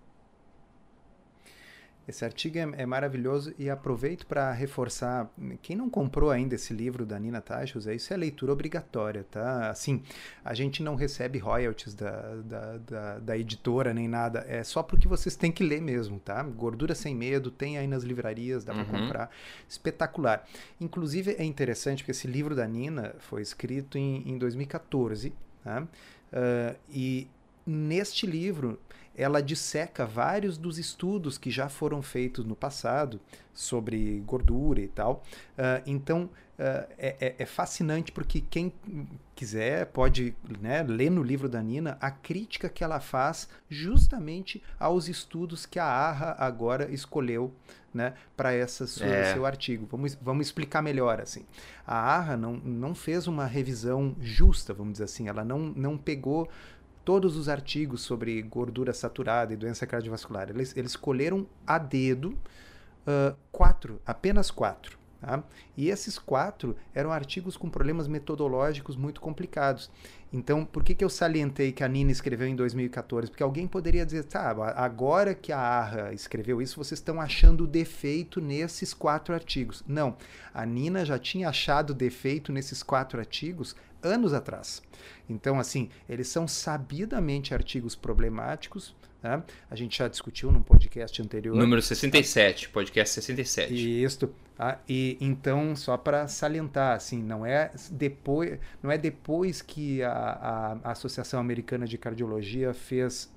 [2.08, 5.30] Esse artigo é, é maravilhoso e aproveito para reforçar,
[5.62, 9.70] quem não comprou ainda esse livro da Nina Tachos, é isso é leitura obrigatória, tá?
[9.70, 10.02] Assim,
[10.44, 15.06] a gente não recebe royalties da, da, da, da editora nem nada, é só porque
[15.06, 16.42] vocês têm que ler mesmo, tá?
[16.44, 18.86] Gordura Sem Medo, tem aí nas livrarias, dá uhum.
[18.86, 19.32] para comprar,
[19.68, 20.48] espetacular.
[20.80, 25.84] Inclusive é interessante porque esse livro da Nina foi escrito em, em 2014, tá?
[25.84, 27.28] Uh, e
[27.66, 28.80] neste livro
[29.18, 33.20] ela disseca vários dos estudos que já foram feitos no passado
[33.54, 35.24] sobre gordura e tal.
[35.58, 38.72] Uh, então, uh, é, é, fascinante porque quem
[39.36, 45.08] quiser pode né, ler no livro da Nina a crítica que ela faz justamente aos
[45.10, 47.52] estudos que a ARRA agora escolheu
[47.94, 49.34] né, para esse é.
[49.34, 49.88] seu artigo.
[49.90, 51.44] Vamos, vamos explicar melhor assim.
[51.86, 55.28] A ARRA não, não fez uma revisão justa, vamos dizer assim.
[55.28, 56.48] Ela não, não pegou
[57.08, 60.50] todos os artigos sobre gordura saturada e doença cardiovascular.
[60.50, 62.32] Eles, eles escolheram a dedo
[63.08, 65.00] uh, quatro, apenas quatro.
[65.22, 65.42] Tá?
[65.78, 69.90] E esses quatro eram artigos com problemas metodológicos muito complicados.
[70.32, 73.30] Então, por que, que eu salientei que a Nina escreveu em 2014?
[73.30, 78.42] Porque alguém poderia dizer, tá, agora que a Arra escreveu isso, vocês estão achando defeito
[78.42, 79.84] nesses quatro artigos.
[79.88, 80.18] Não,
[80.54, 84.82] a Nina já tinha achado defeito nesses quatro artigos anos atrás.
[85.30, 88.94] Então, assim, eles são sabidamente artigos problemáticos,
[89.28, 89.44] Tá?
[89.70, 91.54] A gente já discutiu num podcast anterior.
[91.54, 94.04] Número 67, podcast 67.
[94.04, 94.34] Isso.
[94.56, 94.80] Tá?
[94.88, 100.78] E então, só para salientar, assim, não é depois, não é depois que a, a,
[100.82, 103.30] a Associação Americana de Cardiologia fez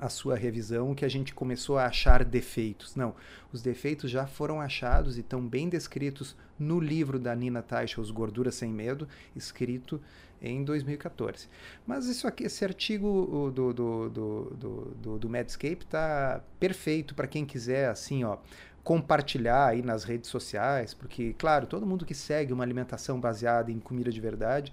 [0.00, 2.94] a sua revisão que a gente começou a achar defeitos.
[2.94, 3.12] Não,
[3.52, 8.12] os defeitos já foram achados e estão bem descritos no livro da Nina Teichel, Os
[8.12, 10.00] Gorduras Sem Medo, escrito
[10.40, 11.48] em 2014.
[11.86, 17.44] Mas isso aqui, esse artigo do, do, do, do, do Medscape está perfeito para quem
[17.44, 18.38] quiser, assim, ó,
[18.82, 23.80] compartilhar aí nas redes sociais, porque, claro, todo mundo que segue uma alimentação baseada em
[23.80, 24.72] comida de verdade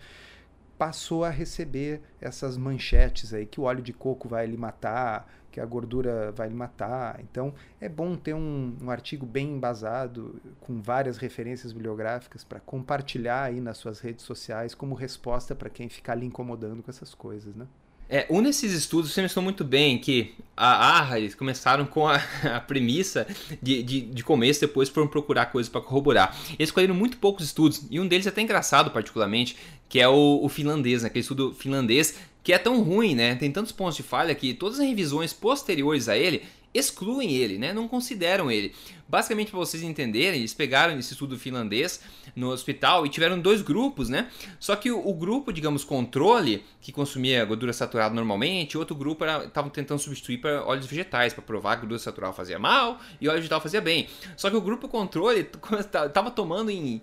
[0.78, 5.62] passou a receber essas manchetes aí que o óleo de coco vai lhe matar, que
[5.62, 7.20] a gordura vai lhe matar.
[7.22, 13.44] Então é bom ter um, um artigo bem embasado, com várias referências bibliográficas para compartilhar
[13.44, 17.56] aí nas suas redes sociais como resposta para quem ficar lhe incomodando com essas coisas,
[17.56, 17.68] né?
[18.14, 22.22] É, um desses estudos você mencionou muito bem que a ARRA eles começaram com a,
[22.56, 23.26] a premissa
[23.60, 26.38] de, de, de, começo, depois foram procurar coisas para corroborar.
[26.50, 29.58] Eles escolheram muito poucos estudos, e um deles é até engraçado, particularmente,
[29.90, 31.08] que é o, o finlandês, né?
[31.08, 33.34] aquele estudo finlandês, que é tão ruim, né?
[33.34, 36.44] Tem tantos pontos de falha que todas as revisões posteriores a ele
[36.74, 37.72] excluem ele, né?
[37.74, 38.74] Não consideram ele.
[39.08, 42.02] Basicamente, para vocês entenderem, eles pegaram esse estudo finlandês
[42.36, 44.32] no hospital e tiveram dois grupos, né?
[44.60, 50.00] Só que o, grupo, digamos, controle, que consumia gordura saturada normalmente, outro grupo estavam tentando
[50.00, 53.82] substituir para óleos vegetais, para provar que gordura saturada fazia mal e óleo vegetal fazia
[53.82, 54.08] bem.
[54.36, 55.48] Só que o grupo controle
[55.80, 57.00] estava tomando em.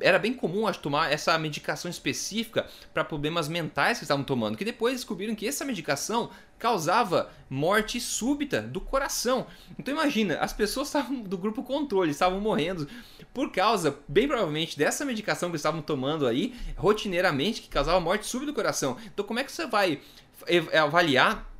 [0.00, 4.64] era bem comum acho, tomar essa medicação específica para problemas mentais que estavam tomando, que
[4.64, 6.30] depois descobriram que essa medicação
[6.64, 9.46] causava morte súbita do coração.
[9.78, 12.88] Então imagina, as pessoas estavam do grupo controle estavam morrendo
[13.34, 18.50] por causa, bem provavelmente, dessa medicação que estavam tomando aí rotineiramente que causava morte súbita
[18.50, 18.96] do coração.
[19.12, 20.00] Então como é que você vai
[20.72, 21.53] avaliar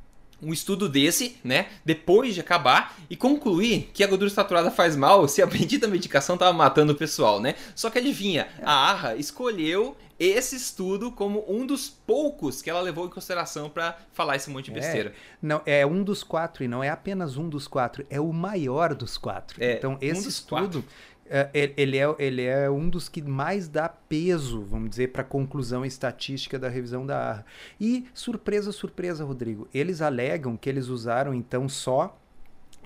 [0.45, 5.27] um estudo desse, né, depois de acabar e concluir que a gordura saturada faz mal
[5.27, 7.55] se a bendita medicação estava matando o pessoal, né?
[7.75, 13.05] Só que adivinha, a ARRA escolheu esse estudo como um dos poucos que ela levou
[13.05, 15.09] em consideração para falar esse monte de é, besteira.
[15.09, 18.31] É, não, é um dos quatro e não é apenas um dos quatro, é o
[18.31, 19.61] maior dos quatro.
[19.61, 20.85] É, então esse um estudo quatro.
[21.27, 25.25] É, ele é, ele é um dos que mais dá peso, vamos dizer, para a
[25.25, 27.45] conclusão estatística da revisão da ARRA.
[27.81, 32.17] E, surpresa, surpresa, Rodrigo, eles alegam que eles usaram então só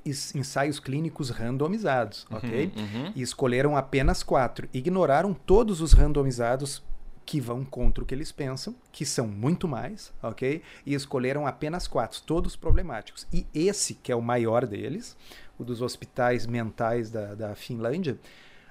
[0.06, 2.71] ensaios clínicos randomizados, uhum, ok?
[2.75, 3.12] Uhum.
[3.15, 4.69] E escolheram apenas quatro.
[4.73, 6.82] Ignoraram todos os randomizados
[7.25, 10.63] que vão contra o que eles pensam, que são muito mais, ok?
[10.84, 13.28] E escolheram apenas quatro, todos problemáticos.
[13.32, 15.15] E esse, que é o maior deles,
[15.60, 18.17] o dos hospitais mentais da, da Finlândia,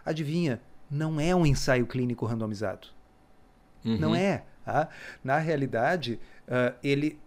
[0.04, 2.88] adivinha, não é um ensaio clínico randomizado.
[3.84, 3.98] Uhum.
[3.98, 4.44] Não é.
[4.64, 4.88] Tá?
[5.22, 7.18] Na realidade, uh, ele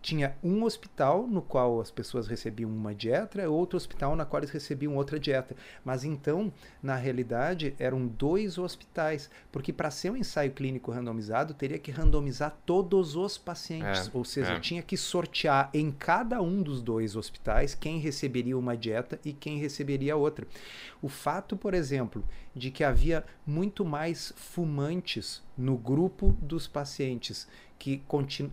[0.00, 4.50] tinha um hospital no qual as pessoas recebiam uma dieta, outro hospital na qual eles
[4.50, 5.56] recebiam outra dieta.
[5.84, 11.78] Mas então, na realidade, eram dois hospitais, porque para ser um ensaio clínico randomizado, teria
[11.78, 14.60] que randomizar todos os pacientes, é, ou seja, é.
[14.60, 19.58] tinha que sortear em cada um dos dois hospitais quem receberia uma dieta e quem
[19.58, 20.46] receberia outra.
[21.02, 28.02] O fato, por exemplo, de que havia muito mais fumantes no grupo dos pacientes que,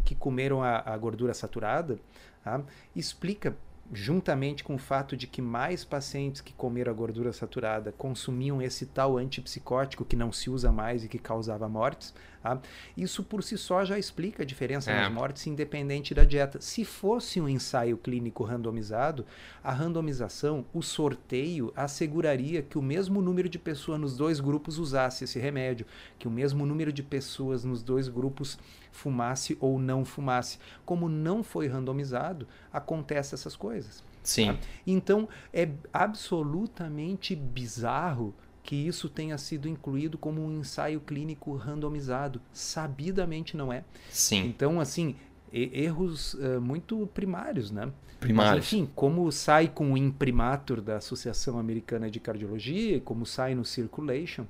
[0.03, 1.99] que comeram a, a gordura saturada,
[2.43, 2.61] tá?
[2.95, 3.55] explica
[3.91, 8.85] juntamente com o fato de que mais pacientes que comeram a gordura saturada consumiam esse
[8.85, 12.13] tal antipsicótico que não se usa mais e que causava mortes,
[12.45, 12.62] tá?
[12.95, 15.01] isso por si só já explica a diferença é.
[15.01, 16.62] nas mortes independente da dieta.
[16.62, 19.25] Se fosse um ensaio clínico randomizado,
[19.63, 25.23] a randomização, o sorteio asseguraria que o mesmo número de pessoas nos dois grupos usasse
[25.23, 25.86] esse remédio,
[26.19, 28.60] que o mesmo número de pessoas nos dois grupos
[28.91, 30.60] fumasse ou não fumasse.
[30.86, 34.03] Como não foi randomizado, acontece essas coisas.
[34.23, 34.53] Sim.
[34.53, 34.60] Tá?
[34.86, 38.34] Então é absolutamente bizarro
[38.65, 42.41] que isso tenha sido incluído como um ensaio clínico randomizado.
[42.51, 43.84] Sabidamente não é.
[44.10, 44.43] Sim.
[44.47, 45.15] Então, assim,
[45.54, 47.91] erros uh, muito primários, né?
[48.19, 48.56] Primários.
[48.56, 53.63] Mas, enfim, como sai com o imprimatur da Associação Americana de Cardiologia, como sai no
[53.63, 54.45] Circulation,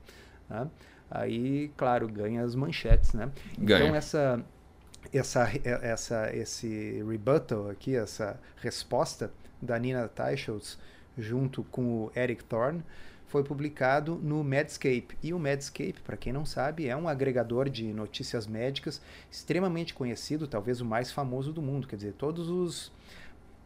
[0.49, 0.69] né?
[1.11, 3.29] aí, claro, ganha as manchetes, né?
[3.59, 3.83] Ganha.
[3.83, 4.41] Então, essa,
[5.11, 9.29] essa, essa, esse rebuttal aqui, essa resposta
[9.61, 10.79] da Nina Teicholz,
[11.17, 12.81] junto com o Eric Thorne,
[13.35, 15.09] foi publicado no Medscape.
[15.21, 20.47] E o Medscape, para quem não sabe, é um agregador de notícias médicas extremamente conhecido,
[20.47, 21.85] talvez o mais famoso do mundo.
[21.85, 22.93] Quer dizer, todos os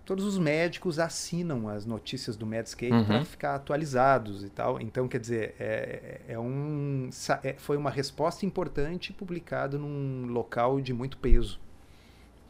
[0.03, 3.05] todos os médicos assinam as notícias do Medscape uhum.
[3.05, 4.82] para ficar atualizados e tal.
[4.82, 7.12] Então, quer dizer, é, é um,
[7.43, 11.60] é, foi uma resposta importante publicada num local de muito peso.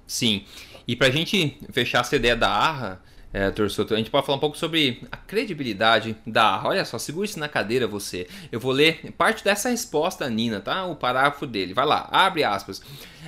[0.07, 0.45] Sim.
[0.87, 4.41] E para a gente fechar essa ideia da ARRA, é, a gente pode falar um
[4.41, 6.61] pouco sobre a credibilidade da.
[6.65, 8.27] Olha só, segure-se na cadeira você.
[8.51, 10.85] Eu vou ler parte dessa resposta, Nina, tá?
[10.85, 11.73] O parágrafo dele.
[11.73, 12.81] Vai lá, abre aspas.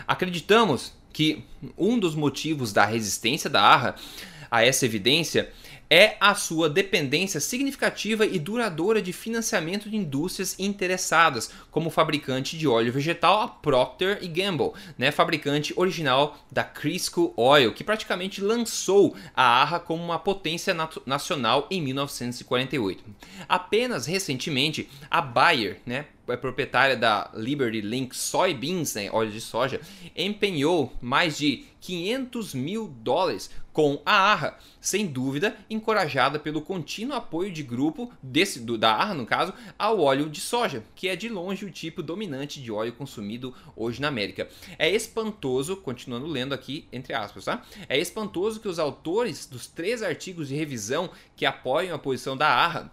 [0.07, 1.43] Acreditamos que
[1.77, 3.95] um dos motivos da resistência da ARRA
[4.49, 5.51] a essa evidência
[5.91, 12.65] é a sua dependência significativa e duradoura de financiamento de indústrias interessadas, como fabricante de
[12.65, 19.43] óleo vegetal a Procter Gamble, né, fabricante original da Crisco Oil, que praticamente lançou a
[19.43, 20.73] ARRA como uma potência
[21.05, 23.03] nacional em 1948.
[23.49, 29.81] Apenas recentemente, a Bayer, né, é proprietária da Liberty Link Soybeans, né, óleo de soja,
[30.15, 37.51] empenhou mais de 500 mil dólares com a ARRA, sem dúvida encorajada pelo contínuo apoio
[37.51, 41.29] de grupo desse do, da ARRA, no caso, ao óleo de soja, que é de
[41.29, 44.47] longe o tipo dominante de óleo consumido hoje na América.
[44.77, 47.63] É espantoso, continuando lendo aqui entre aspas, tá?
[47.87, 52.47] É espantoso que os autores dos três artigos de revisão que apoiam a posição da
[52.47, 52.91] ARRA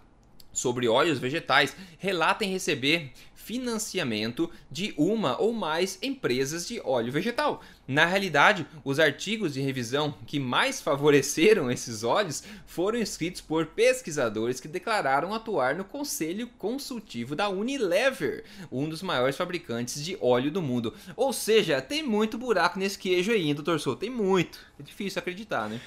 [0.51, 3.11] sobre óleos vegetais relatem receber
[3.49, 7.63] financiamento de uma ou mais empresas de óleo vegetal.
[7.87, 14.59] Na realidade, os artigos de revisão que mais favoreceram esses óleos foram escritos por pesquisadores
[14.59, 20.61] que declararam atuar no conselho consultivo da Unilever, um dos maiores fabricantes de óleo do
[20.61, 20.93] mundo.
[21.15, 24.01] Ou seja, tem muito buraco nesse queijo aí, doutor Souto?
[24.01, 24.59] Tem muito.
[24.79, 25.81] É difícil acreditar, né?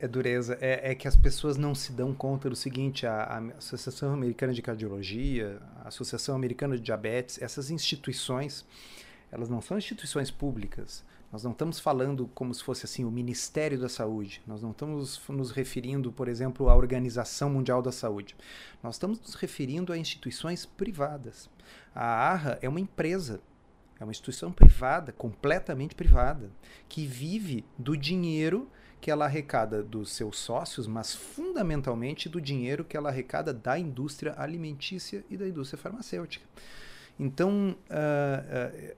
[0.00, 3.38] É dureza, é, é, que as pessoas não se dão conta do seguinte: a, a,
[3.58, 8.64] Associação Americana de Cardiologia, a Associação Americana de Diabetes, essas instituições,
[9.30, 11.04] elas não são instituições públicas.
[11.30, 14.42] Nós não estamos falando como se fosse assim o Ministério da Saúde.
[14.46, 18.34] Nós não estamos nos referindo, por exemplo, à Organização Mundial da Saúde.
[18.82, 21.48] Nós estamos nos referindo a instituições privadas.
[21.94, 23.40] A ARRA é uma empresa
[24.00, 26.50] é uma instituição privada, completamente privada,
[26.88, 28.66] que vive do dinheiro
[29.00, 34.34] que ela arrecada dos seus sócios, mas fundamentalmente do dinheiro que ela arrecada da indústria
[34.36, 36.44] alimentícia e da indústria farmacêutica.
[37.18, 38.96] Então, uh, uh,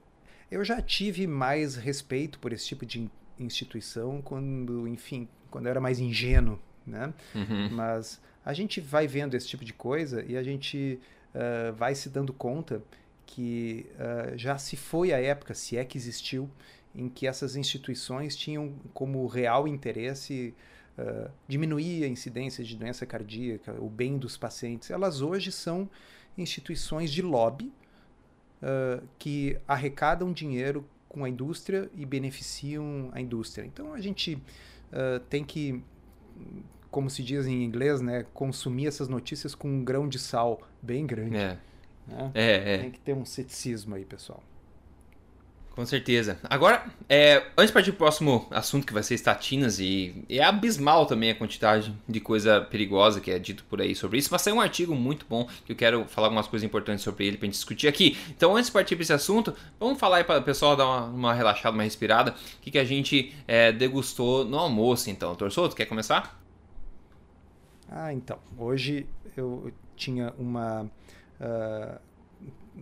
[0.50, 5.80] eu já tive mais respeito por esse tipo de instituição quando, enfim, quando eu era
[5.80, 7.12] mais ingênuo, né?
[7.34, 7.70] Uhum.
[7.70, 11.00] Mas a gente vai vendo esse tipo de coisa e a gente
[11.34, 12.82] uh, vai se dando conta
[13.24, 13.86] que
[14.36, 16.50] já se foi a época, se é que existiu,
[16.94, 20.54] em que essas instituições tinham como real interesse
[20.98, 24.90] uh, diminuir a incidência de doença cardíaca, o bem dos pacientes.
[24.90, 25.88] Elas hoje são
[26.36, 27.72] instituições de lobby
[28.62, 33.64] uh, que arrecadam dinheiro com a indústria e beneficiam a indústria.
[33.64, 35.82] Então a gente uh, tem que,
[36.90, 41.06] como se diz em inglês, né, consumir essas notícias com um grão de sal bem
[41.06, 41.36] grande.
[41.36, 41.58] É.
[42.06, 42.30] Né?
[42.34, 42.78] É, é.
[42.78, 44.42] Tem que ter um ceticismo aí, pessoal.
[45.74, 46.38] Com certeza.
[46.44, 50.42] Agora, é, antes de partir para o próximo assunto, que vai ser estatinas, e é
[50.42, 54.42] abismal também a quantidade de coisa perigosa que é dito por aí sobre isso, mas
[54.42, 57.46] saiu um artigo muito bom que eu quero falar algumas coisas importantes sobre ele para
[57.46, 58.18] gente discutir aqui.
[58.28, 61.04] Então, antes de partir para esse assunto, vamos falar aí para o pessoal dar uma,
[61.06, 65.34] uma, relaxada, uma respirada, o que, que a gente é, degustou no almoço, então.
[65.34, 66.38] Torçoto, quer começar?
[67.88, 68.38] Ah, então.
[68.58, 70.82] Hoje eu tinha uma.
[71.40, 72.11] Uh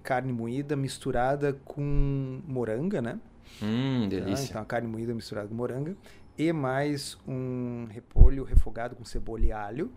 [0.03, 3.19] carne moída misturada com moranga, né?
[3.63, 4.51] Hum, delícia.
[4.51, 5.97] então, a carne moída misturada com moranga.
[6.39, 9.93] E mais um repolho refogado com cebola e alho.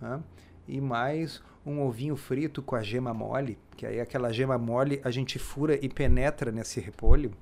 [0.00, 0.20] Né?
[0.66, 3.58] E mais um ovinho frito com a gema mole.
[3.76, 7.32] Que aí aquela gema mole a gente fura e penetra nesse repolho.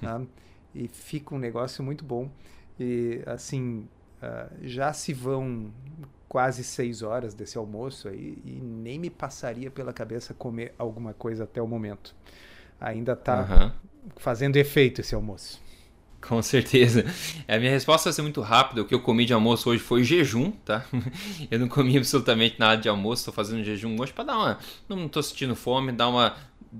[0.00, 0.26] né?
[0.74, 2.28] E fica um negócio muito bom.
[2.80, 3.88] E assim,
[4.24, 5.72] uh, já se vão
[6.28, 11.44] quase seis horas desse almoço aí e nem me passaria pela cabeça comer alguma coisa
[11.44, 12.14] até o momento.
[12.80, 14.10] Ainda está uhum.
[14.16, 15.62] fazendo efeito esse almoço.
[16.20, 17.04] Com certeza.
[17.46, 18.80] A minha resposta vai ser muito rápida.
[18.80, 20.84] O que eu comi de almoço hoje foi jejum, tá?
[21.50, 24.58] Eu não comi absolutamente nada de almoço, estou fazendo jejum hoje para dar uma.
[24.88, 26.34] Não estou sentindo fome, dar uma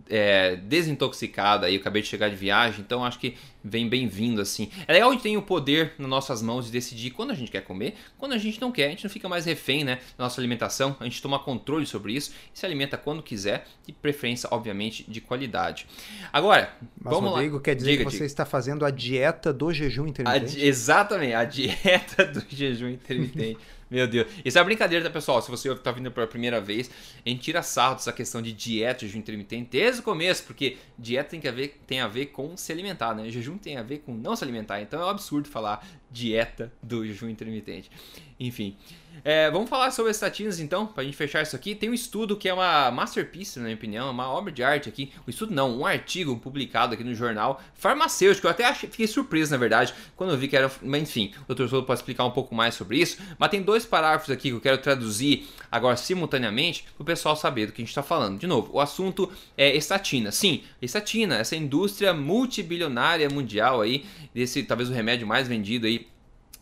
[0.08, 1.74] é, desintoxicada aí.
[1.74, 4.70] Eu acabei de chegar de viagem, então acho que vem bem-vindo assim.
[4.86, 7.50] É legal a gente tem o poder nas nossas mãos de decidir quando a gente
[7.50, 8.88] quer comer, quando a gente não quer.
[8.88, 12.12] A gente não fica mais refém né, da nossa alimentação, a gente toma controle sobre
[12.12, 15.86] isso e se alimenta quando quiser, de preferência, obviamente, de qualidade.
[16.30, 17.62] Agora, Mas vamos Rodrigo lá.
[17.62, 18.26] quer dizer diga, que você diga.
[18.26, 20.60] está fazendo a dieta do jejum intermitente?
[20.60, 23.58] A, exatamente, a dieta do jejum intermitente.
[23.94, 24.26] Meu Deus.
[24.44, 25.40] Isso é brincadeira, tá, pessoal?
[25.40, 26.90] Se você tá vindo pela primeira vez,
[27.24, 31.30] a gente tira sarro dessa questão de dieta, jejum intermitente desde o começo, porque dieta
[31.30, 33.28] tem, que a ver, tem a ver com se alimentar, né?
[33.28, 34.80] Jejum tem a ver com não se alimentar.
[34.80, 37.90] Então é um absurdo falar dieta do jejum intermitente.
[38.38, 38.76] Enfim.
[39.22, 41.74] É, vamos falar sobre as estatinas então, pra gente fechar isso aqui.
[41.74, 45.12] Tem um estudo que é uma masterpiece, na minha opinião, uma obra de arte aqui.
[45.26, 48.46] Um estudo não, um artigo publicado aqui no jornal farmacêutico.
[48.46, 50.70] Eu até achei, fiquei surpreso, na verdade, quando eu vi que era.
[50.82, 53.18] Mas enfim, o doutor Souto pode explicar um pouco mais sobre isso.
[53.38, 57.66] Mas tem dois parágrafos aqui que eu quero traduzir agora simultaneamente para o pessoal saber
[57.66, 58.38] do que a gente está falando.
[58.38, 60.32] De novo, o assunto é estatina.
[60.32, 64.04] Sim, estatina, essa indústria multibilionária mundial aí,
[64.34, 66.06] desse talvez o remédio mais vendido aí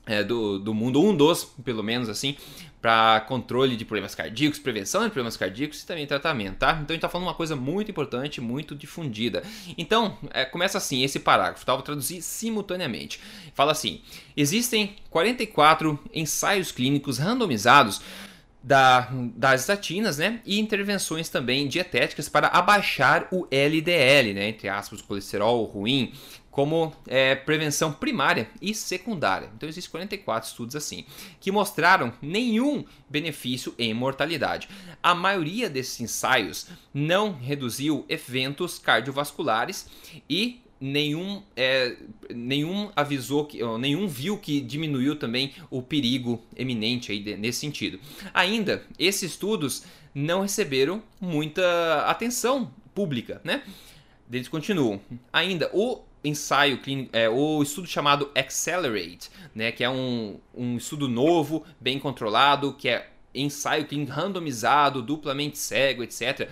[0.07, 2.37] é, do, do mundo, um dos, pelo menos assim,
[2.81, 6.73] para controle de problemas cardíacos, prevenção de problemas cardíacos e também tratamento, tá?
[6.73, 9.45] Então a gente está falando uma coisa muito importante, muito difundida.
[9.79, 11.75] Então, é, começa assim esse parágrafo, tá?
[11.75, 13.21] Vou traduzir simultaneamente.
[13.55, 14.03] Fala assim:
[14.37, 18.01] existem 44 ensaios clínicos randomizados
[18.63, 20.41] da, das estatinas, né?
[20.45, 24.49] E intervenções também dietéticas para abaixar o LDL, né?
[24.49, 26.13] Entre aspas, colesterol ruim,
[26.53, 29.51] como é, prevenção primária e secundária.
[29.57, 31.05] Então existem 44 estudos assim,
[31.41, 34.69] que mostraram nenhum benefício em mortalidade.
[35.03, 39.89] A maioria desses ensaios não reduziu eventos cardiovasculares
[40.29, 41.97] e nenhum, é,
[42.35, 47.99] nenhum avisou que, nenhum viu que diminuiu também o perigo eminente aí de, nesse sentido.
[48.35, 49.85] Ainda, esses estudos
[50.15, 53.63] não receberam muita atenção pública, né?
[54.31, 55.01] Eles continuam.
[55.33, 61.09] Ainda, o ensaio clínico, é, o estudo chamado Accelerate, né, que é um, um estudo
[61.09, 66.49] novo, bem controlado, que é ensaio clínico randomizado, duplamente cego, etc.,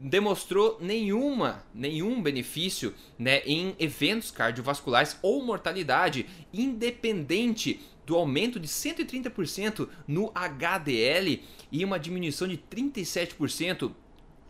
[0.00, 9.88] demonstrou nenhuma, nenhum benefício né, em eventos cardiovasculares ou mortalidade, independente do aumento de 130%
[10.06, 13.92] no HDL e uma diminuição de 37%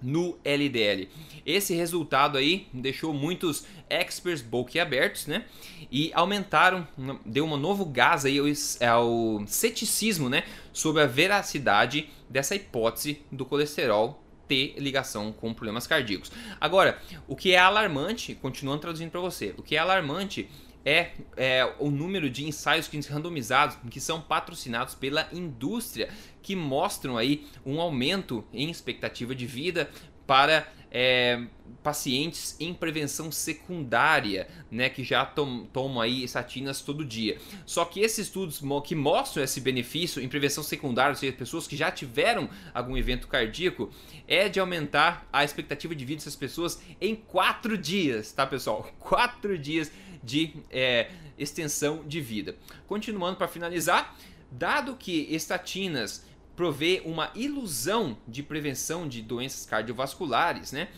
[0.02, 1.08] no LDL.
[1.44, 5.44] Esse resultado aí deixou muitos experts boquiabertos, né?
[5.90, 6.86] E aumentaram,
[7.24, 10.44] deu um novo gás aí ao, ceticismo, né?
[10.72, 16.32] Sobre a veracidade dessa hipótese do colesterol ter ligação com problemas cardíacos.
[16.60, 20.48] Agora, o que é alarmante, continuando traduzindo para você, o que é alarmante
[20.84, 26.08] é, é, o número de ensaios randomizados que são patrocinados pela indústria,
[26.48, 29.90] que mostram aí um aumento em expectativa de vida
[30.26, 31.44] para é,
[31.82, 37.36] pacientes em prevenção secundária, né, que já tom, tomam aí estatinas todo dia.
[37.66, 41.76] Só que esses estudos que mostram esse benefício em prevenção secundária, ou seja, pessoas que
[41.76, 43.90] já tiveram algum evento cardíaco,
[44.26, 48.90] é de aumentar a expectativa de vida dessas pessoas em quatro dias, tá, pessoal?
[48.98, 49.92] Quatro dias
[50.24, 52.56] de é, extensão de vida.
[52.86, 54.16] Continuando para finalizar,
[54.50, 56.26] dado que estatinas
[56.58, 60.88] provê uma ilusão de prevenção de doenças cardiovasculares, né?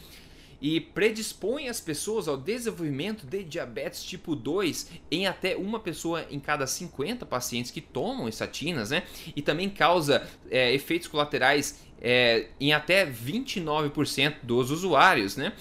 [0.58, 6.40] E predispõe as pessoas ao desenvolvimento de diabetes tipo 2 em até uma pessoa em
[6.40, 9.02] cada 50 pacientes que tomam estatinas, né?
[9.36, 15.52] E também causa é, efeitos colaterais é, em até 29% dos usuários, né?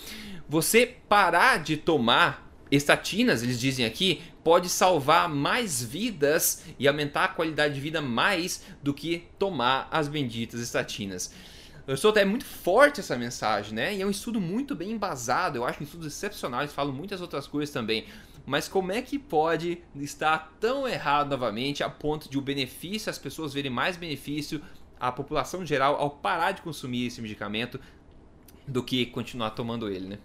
[0.48, 7.28] Você parar de tomar estatinas, eles dizem aqui, pode salvar mais vidas e aumentar a
[7.28, 11.32] qualidade de vida mais do que tomar as benditas estatinas.
[11.86, 13.94] Eu sou até muito forte essa mensagem, né?
[13.96, 15.60] E é um estudo muito bem embasado.
[15.60, 16.62] Eu acho um estudo excepcional.
[16.62, 18.08] Eles falam muitas outras coisas também.
[18.44, 23.20] Mas como é que pode estar tão errado novamente a ponto de o benefício, as
[23.20, 24.64] pessoas verem mais benefício,
[25.00, 27.80] a população geral, ao parar de consumir esse medicamento,
[28.68, 30.18] do que continuar tomando ele, né?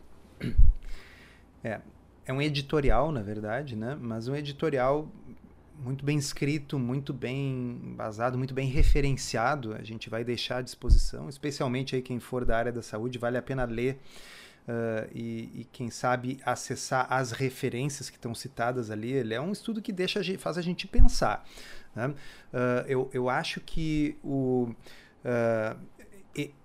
[1.63, 1.81] É,
[2.27, 3.97] é um editorial, na verdade, né?
[4.01, 5.09] Mas um editorial
[5.79, 9.75] muito bem escrito, muito bem embasado, muito bem referenciado.
[9.75, 13.37] A gente vai deixar à disposição, especialmente aí quem for da área da saúde, vale
[13.37, 13.99] a pena ler
[14.69, 19.13] uh, e, e, quem sabe acessar as referências que estão citadas ali.
[19.13, 21.45] Ele é um estudo que deixa faz a gente pensar.
[21.95, 22.09] Né?
[22.09, 22.15] Uh,
[22.87, 24.69] eu, eu acho que o
[25.25, 25.79] uh,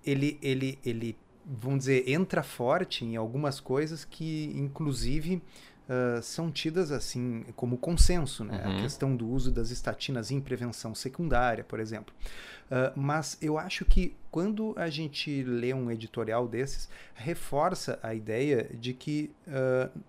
[0.04, 5.42] ele, ele, ele vamos dizer, entra forte em algumas coisas que, inclusive,
[5.88, 8.62] uh, são tidas assim como consenso, né?
[8.64, 8.78] Uhum.
[8.78, 12.14] A questão do uso das estatinas em prevenção secundária, por exemplo.
[12.70, 18.70] Uh, mas eu acho que quando a gente lê um editorial desses, reforça a ideia
[18.72, 20.00] de que uh,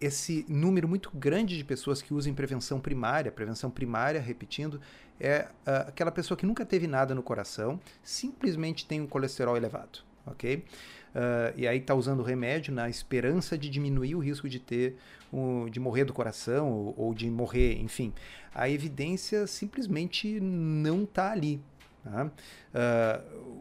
[0.00, 4.80] esse número muito grande de pessoas que usam prevenção primária, prevenção primária, repetindo,
[5.22, 10.00] é uh, aquela pessoa que nunca teve nada no coração, simplesmente tem um colesterol elevado,
[10.26, 10.56] ok?
[10.56, 14.96] Uh, e aí está usando remédio na esperança de diminuir o risco de ter
[15.32, 18.12] um, de morrer do coração ou, ou, de morrer, enfim.
[18.52, 21.60] A evidência simplesmente não está ali.
[22.02, 22.30] Tá?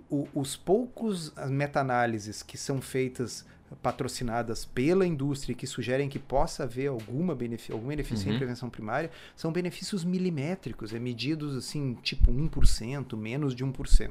[0.10, 3.46] Uh, os poucos meta-análises que são feitas
[3.82, 8.36] patrocinadas pela indústria que sugerem que possa haver alguma benefício, algum benefício uhum.
[8.36, 14.10] em prevenção primária são benefícios milimétricos, é medidos assim, tipo 1%, menos de 1%.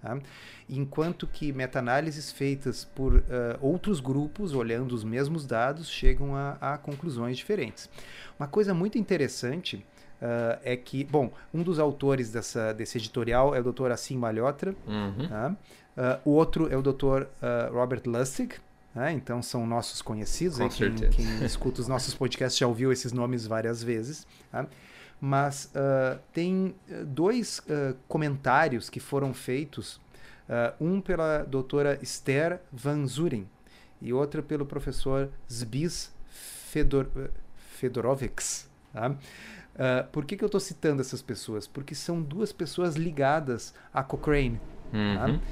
[0.00, 0.18] Tá?
[0.68, 3.22] Enquanto que meta-análises feitas por uh,
[3.60, 7.88] outros grupos, olhando os mesmos dados, chegam a, a conclusões diferentes.
[8.38, 13.60] Uma coisa muito interessante uh, é que, bom, um dos autores dessa, desse editorial é
[13.60, 13.92] o Dr.
[13.92, 15.28] Assim Malhotra, uhum.
[15.28, 15.56] tá?
[15.96, 17.26] uh, o outro é o Dr.
[17.70, 18.56] Robert Lustig,
[18.94, 19.12] né?
[19.12, 20.58] então são nossos conhecidos.
[20.76, 24.26] Quem, quem, escuta os nossos podcasts já ouviu esses nomes várias vezes.
[24.50, 24.66] Tá?
[25.24, 26.74] mas uh, tem
[27.06, 30.00] dois uh, comentários que foram feitos,
[30.48, 33.46] uh, um pela doutora Esther Van Zuren
[34.00, 37.06] e outro pelo professor Zbis Fedor,
[37.54, 38.68] Fedorovics.
[38.92, 39.14] Tá?
[40.10, 41.68] por que, que eu estou citando essas pessoas?
[41.68, 44.60] Porque são duas pessoas ligadas a Cochrane.
[44.90, 44.98] Tá?
[44.98, 45.38] Uhum.
[45.38, 45.44] Tá?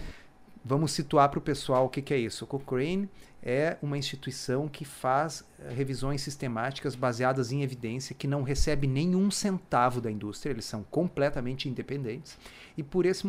[0.65, 2.45] Vamos situar para o pessoal o que, que é isso.
[2.45, 3.09] O Cochrane
[3.43, 9.31] é uma instituição que faz eh, revisões sistemáticas baseadas em evidência, que não recebe nenhum
[9.31, 12.39] centavo da indústria, eles são completamente independentes
[12.77, 13.27] e por esse,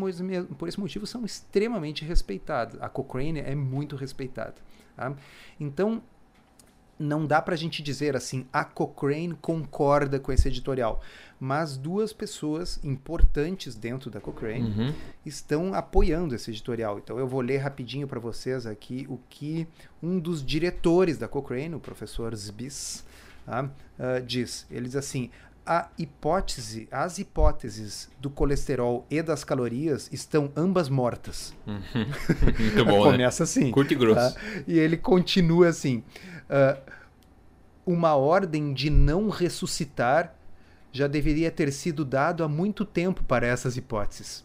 [0.57, 2.77] por esse motivo são extremamente respeitados.
[2.81, 4.55] A Cochrane é muito respeitada.
[4.97, 5.15] Tá?
[5.59, 6.03] Então,
[7.01, 11.01] não dá para a gente dizer assim, a Cochrane concorda com esse editorial,
[11.39, 14.93] mas duas pessoas importantes dentro da Cochrane uhum.
[15.25, 16.99] estão apoiando esse editorial.
[16.99, 19.67] Então eu vou ler rapidinho para vocês aqui o que
[20.01, 23.03] um dos diretores da Cochrane, o professor Zbis,
[23.47, 24.67] uh, uh, diz.
[24.69, 25.31] Ele diz assim:
[25.65, 31.53] a hipótese, as hipóteses do colesterol e das calorias estão ambas mortas.
[31.67, 31.81] Uhum.
[32.59, 33.01] Muito bom.
[33.11, 33.11] Né?
[33.11, 33.49] Começa né?
[33.49, 33.71] assim.
[33.71, 34.35] Curto e grosso.
[34.35, 34.41] Tá?
[34.67, 36.03] E ele continua assim:
[36.51, 36.91] uh,
[37.85, 40.35] uma ordem de não ressuscitar
[40.91, 44.43] já deveria ter sido dado há muito tempo para essas hipóteses,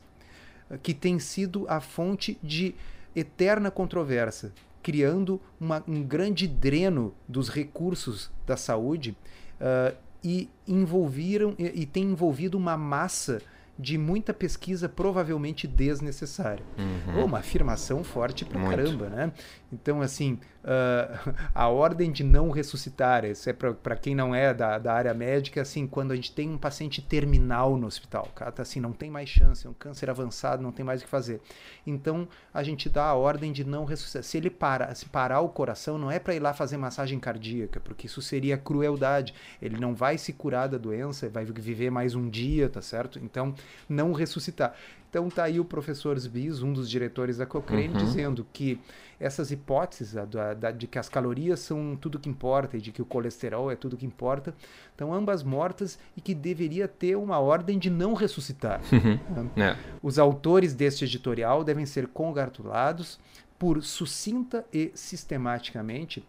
[0.82, 2.74] que tem sido a fonte de
[3.14, 4.52] eterna controvérsia,
[4.82, 9.16] criando uma, um grande dreno dos recursos da saúde
[9.60, 13.42] uh, e envolviram e, e tem envolvido uma massa
[13.78, 16.64] de muita pesquisa provavelmente desnecessária.
[16.78, 17.20] Uhum.
[17.20, 18.76] Oh, uma afirmação forte pra Muito.
[18.76, 19.32] caramba, né?
[19.70, 24.78] Então, assim, uh, a ordem de não ressuscitar, isso é para quem não é da,
[24.78, 28.62] da área médica, assim, quando a gente tem um paciente terminal no hospital, cara tá
[28.62, 31.40] assim, não tem mais chance, é um câncer avançado, não tem mais o que fazer.
[31.86, 34.22] Então, a gente dá a ordem de não ressuscitar.
[34.22, 37.80] Se ele para, se parar o coração, não é para ir lá fazer massagem cardíaca,
[37.80, 39.34] porque isso seria crueldade.
[39.60, 43.18] Ele não vai se curar da doença, vai viver mais um dia, tá certo?
[43.18, 43.54] Então,
[43.88, 44.74] não ressuscitar.
[45.08, 47.94] Então tá aí o professor Sbies, um dos diretores da Cochrane, uhum.
[47.94, 48.78] dizendo que
[49.18, 53.00] essas hipóteses da, da, de que as calorias são tudo que importa e de que
[53.00, 54.54] o colesterol é tudo que importa,
[54.90, 58.80] estão ambas mortas e que deveria ter uma ordem de não ressuscitar.
[58.96, 59.50] Uhum.
[59.54, 59.72] Né?
[59.72, 59.76] É.
[60.02, 63.18] Os autores deste editorial devem ser congratulados
[63.58, 66.24] por sucinta e sistematicamente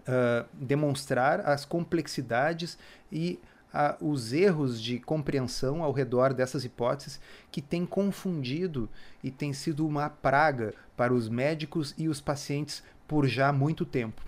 [0.00, 2.78] uh, demonstrar as complexidades
[3.10, 3.38] e
[4.00, 7.20] os erros de compreensão ao redor dessas hipóteses
[7.50, 8.88] que têm confundido
[9.22, 14.22] e tem sido uma praga para os médicos e os pacientes por já muito tempo.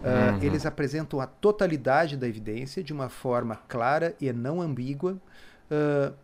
[0.00, 0.42] Uh, uhum.
[0.42, 5.16] Eles apresentam a totalidade da evidência de uma forma clara e não ambígua,
[5.70, 6.14] uh,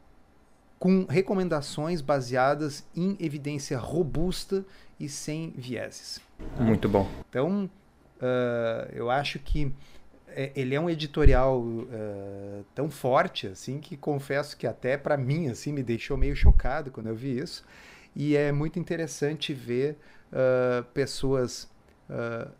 [0.78, 4.64] com recomendações baseadas em evidência robusta
[4.98, 6.20] e sem vieses.
[6.59, 7.09] Muito bom.
[7.28, 7.70] Então,
[8.16, 9.72] uh, eu acho que
[10.37, 15.49] é, ele é um editorial uh, tão forte assim que confesso que até para mim
[15.49, 17.64] assim me deixou meio chocado quando eu vi isso
[18.14, 19.97] e é muito interessante ver
[20.30, 21.64] uh, pessoas
[22.11, 22.51] uh,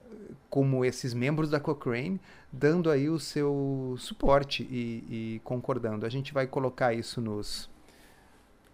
[0.49, 2.18] como esses membros da Cochrane
[2.51, 6.07] dando aí o seu suporte e, e concordando.
[6.07, 7.68] A gente vai colocar isso nos,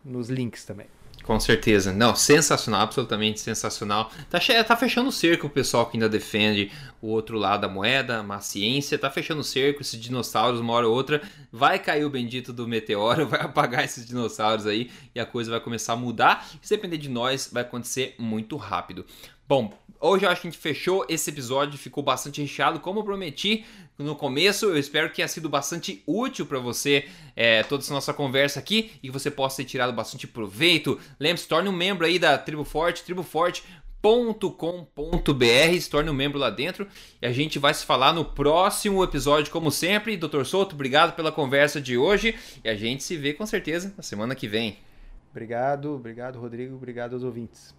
[0.05, 0.87] nos links também.
[1.23, 1.93] Com certeza.
[1.93, 4.11] Não, sensacional, absolutamente sensacional.
[4.29, 6.71] Tá, tá fechando o cerco o pessoal que ainda defende
[7.01, 8.99] o outro lado da moeda, a ciência.
[8.99, 11.23] Tá fechando o cerco, esses dinossauros, uma hora ou outra.
[11.53, 15.61] Vai cair o bendito do meteoro, vai apagar esses dinossauros aí e a coisa vai
[15.61, 16.49] começar a mudar.
[16.61, 19.07] Se depender de nós, vai acontecer muito rápido.
[19.49, 19.73] Bom,
[20.05, 23.65] Hoje eu acho que a gente fechou esse episódio, ficou bastante recheado, como prometi
[23.99, 24.67] no começo.
[24.67, 28.93] Eu espero que tenha sido bastante útil para você é, toda essa nossa conversa aqui
[29.03, 30.99] e que você possa ter tirado bastante proveito.
[31.19, 33.63] Lembre-se, torne um membro aí da Tribo Forte, Tribo Forte
[34.03, 36.89] com.br se torne um membro lá dentro
[37.21, 40.17] e a gente vai se falar no próximo episódio, como sempre.
[40.17, 42.35] Doutor Souto, obrigado pela conversa de hoje
[42.65, 44.79] e a gente se vê com certeza na semana que vem.
[45.31, 47.73] Obrigado, obrigado, Rodrigo, obrigado aos ouvintes.